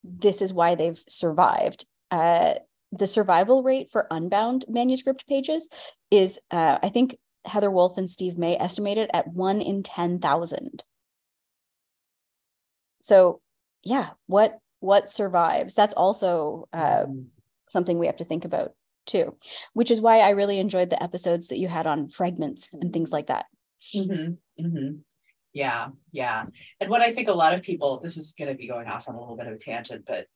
[0.07, 1.85] This is why they've survived.
[2.11, 2.55] Uh,
[2.91, 5.69] the survival rate for unbound manuscript pages
[6.09, 10.83] is, uh, I think Heather Wolfe and Steve May estimated at one in 10,000.
[13.01, 13.41] So,
[13.83, 15.73] yeah, what what survives?
[15.75, 17.05] That's also uh,
[17.69, 18.73] something we have to think about
[19.05, 19.35] too,
[19.73, 23.11] which is why I really enjoyed the episodes that you had on fragments and things
[23.11, 23.45] like that.
[23.95, 24.99] Mhm, mhm.
[25.57, 26.45] Yeah, yeah.
[26.79, 29.09] And what I think a lot of people, this is going to be going off
[29.09, 30.27] on a little bit of a tangent, but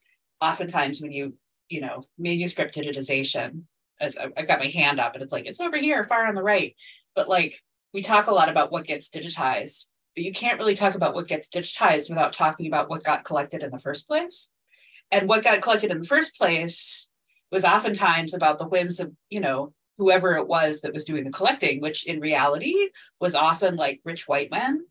[0.42, 1.36] oftentimes when you,
[1.70, 3.66] you know, manuscript digitization,
[4.00, 6.42] as I've got my hand up and it's like, it's over here, far on the
[6.42, 6.76] right.
[7.14, 7.62] But like,
[7.94, 11.28] we talk a lot about what gets digitized, but you can't really talk about what
[11.28, 14.50] gets digitized without talking about what got collected in the first place.
[15.12, 17.12] And what got collected in the first place
[17.52, 21.30] was oftentimes about the whims of, you know, whoever it was that was doing the
[21.30, 24.84] collecting, which in reality was often like rich white men.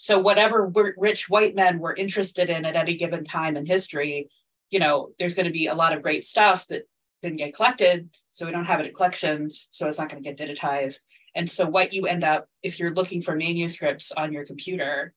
[0.00, 4.28] So whatever rich white men were interested in at any given time in history,
[4.70, 6.84] you know, there's going to be a lot of great stuff that
[7.20, 8.08] didn't get collected.
[8.30, 9.66] So we don't have it at collections.
[9.70, 11.00] So it's not going to get digitized.
[11.34, 15.14] And so what you end up, if you're looking for manuscripts on your computer,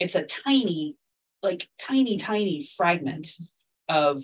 [0.00, 0.96] it's a tiny,
[1.40, 3.28] like tiny, tiny fragment
[3.88, 4.20] of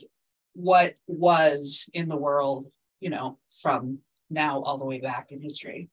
[0.54, 2.66] what was in the world,
[2.98, 3.98] you know, from
[4.28, 5.88] now all the way back in history.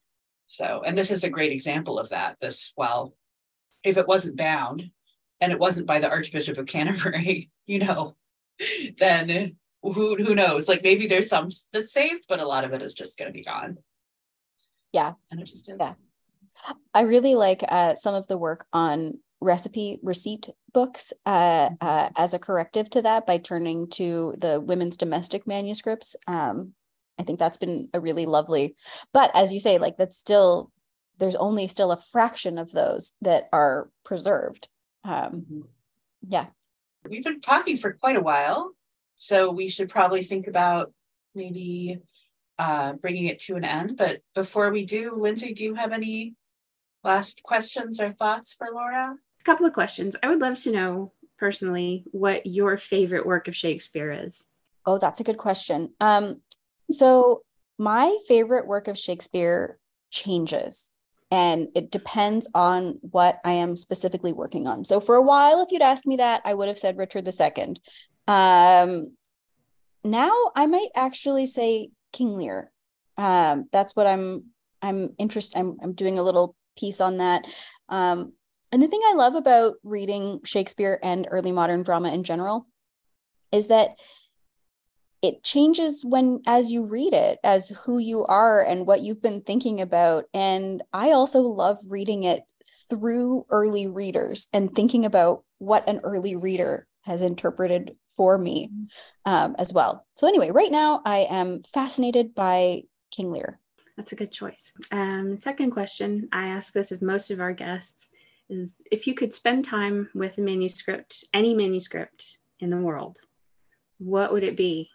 [0.47, 2.38] So, and this is a great example of that.
[2.39, 3.13] This, well,
[3.84, 4.89] if it wasn't bound
[5.39, 8.15] and it wasn't by the Archbishop of Canterbury, you know,
[8.97, 10.67] then who who knows?
[10.67, 13.34] Like maybe there's some that's saved, but a lot of it is just going to
[13.34, 13.78] be gone.
[14.93, 15.13] Yeah.
[15.30, 15.78] and it just is.
[15.80, 15.93] Yeah.
[16.93, 22.34] I really like uh, some of the work on recipe receipt books uh, uh, as
[22.34, 26.15] a corrective to that by turning to the women's domestic manuscripts.
[26.25, 26.73] Um,
[27.19, 28.75] I think that's been a really lovely,
[29.13, 30.71] but as you say, like that's still,
[31.18, 34.70] there's only still a fraction of those that are preserved.
[35.03, 35.68] Um, Mhm.
[36.28, 36.47] yeah.
[37.09, 38.72] We've been talking for quite a while,
[39.15, 40.93] so we should probably think about
[41.34, 41.99] maybe
[42.59, 43.95] uh, bringing it to an end.
[43.97, 46.36] But before we do, Lindsey, do you have any
[47.03, 49.15] last questions or thoughts for Laura?
[49.39, 50.15] A couple of questions.
[50.24, 54.47] I would love to know personally what your favorite work of Shakespeare is.
[54.88, 55.93] Oh, that's a good question.
[55.99, 56.41] Um,
[56.89, 57.43] so
[57.78, 59.78] my favorite work of Shakespeare
[60.09, 60.89] changes
[61.30, 64.86] and it depends on what I am specifically working on.
[64.86, 67.75] So for a while, if you'd asked me that, I would have said Richard II.
[68.28, 69.11] Um,
[70.03, 72.71] now I might actually say King Lear.
[73.17, 74.45] Um, that's what I'm
[74.82, 75.57] I'm interested.
[75.57, 77.45] I'm I'm doing a little piece on that.
[77.89, 78.34] Um,
[78.71, 82.67] and the thing I love about reading Shakespeare and early modern drama in general
[83.51, 83.97] is that
[85.22, 89.41] it changes when as you read it as who you are and what you've been
[89.41, 90.26] thinking about.
[90.34, 92.43] And i also love reading it
[92.89, 98.70] through early readers and thinking about what an early reader has interpreted for me
[99.26, 100.05] um, as well.
[100.15, 103.59] So anyway right now i am fascinated by king lear.
[103.95, 104.72] That's a good choice.
[104.91, 108.09] Um, second question I ask this of most of our guests
[108.49, 113.18] is if you could spend time with a manuscript, any manuscript in the world,
[113.97, 114.89] what would it be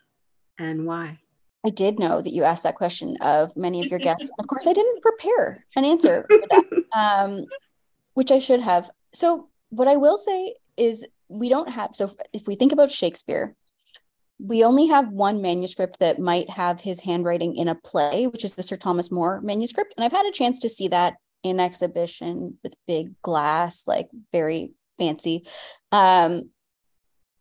[0.59, 1.19] and why?
[1.65, 4.67] i did know that you asked that question of many of your guests of course
[4.67, 7.47] i didn't prepare an answer for that um,
[8.15, 8.91] which I should have.
[9.13, 11.91] So, what I will say is, we don't have.
[11.95, 13.55] So, if we think about Shakespeare,
[14.39, 18.55] we only have one manuscript that might have his handwriting in a play, which is
[18.55, 19.95] the Sir Thomas More manuscript.
[19.97, 24.73] And I've had a chance to see that in exhibition with big glass, like very
[24.99, 25.47] fancy.
[25.91, 26.51] Um,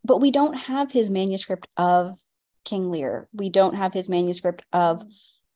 [0.04, 2.20] but we don't have his manuscript of
[2.64, 3.28] King Lear.
[3.34, 5.04] We don't have his manuscript of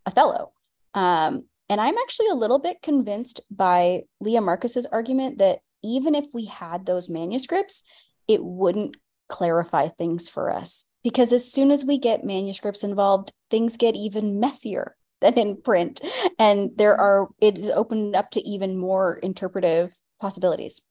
[0.06, 0.51] Othello.
[0.93, 6.26] Um, And I'm actually a little bit convinced by Leah Marcus's argument that even if
[6.34, 7.84] we had those manuscripts,
[8.28, 8.97] it wouldn't
[9.30, 10.86] clarify things for us.
[11.03, 16.01] Because as soon as we get manuscripts involved, things get even messier than in print.
[16.38, 20.82] And there are, it is opened up to even more interpretive possibilities.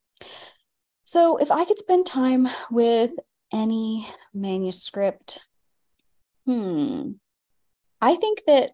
[1.04, 3.12] So if I could spend time with
[3.52, 5.44] any manuscript,
[6.46, 7.12] hmm,
[8.00, 8.72] I think that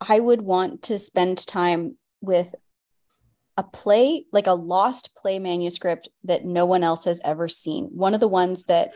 [0.00, 2.54] I would want to spend time with
[3.56, 7.86] a play, like a lost play manuscript that no one else has ever seen.
[7.86, 8.92] One of the ones that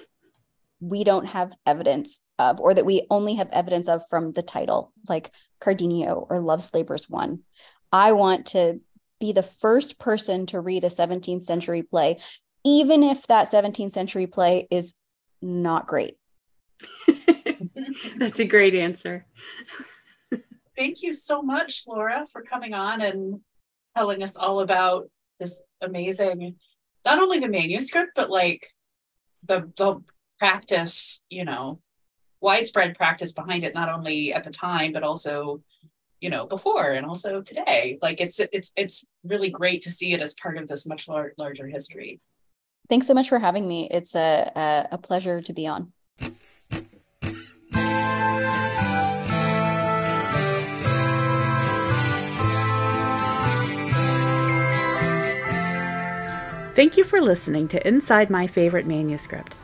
[0.81, 4.93] we don't have evidence of, or that we only have evidence of from the title,
[5.09, 7.41] like Cardenio or Love's Labour's Won.
[7.93, 8.81] I want to
[9.21, 12.19] be the first person to read a 17th century play,
[12.65, 14.95] even if that 17th century play is
[15.43, 16.17] not great.
[18.17, 19.27] That's a great answer.
[20.77, 23.41] Thank you so much, Laura, for coming on and
[23.97, 25.11] telling us all about
[25.41, 26.57] this amazing,
[27.05, 28.67] not only the manuscript, but like
[29.45, 30.01] the the
[30.39, 31.81] practice, you know,
[32.41, 35.63] widespread practice behind it, not only at the time, but also,
[36.21, 37.99] you know, before and also today.
[38.01, 41.33] Like it's it's it's really great to see it as part of this much lar-
[41.37, 42.21] larger history.
[42.89, 43.89] Thanks so much for having me.
[43.91, 45.93] It's a, a, a pleasure to be on.
[56.79, 59.57] Thank you for listening to Inside My Favorite Manuscript.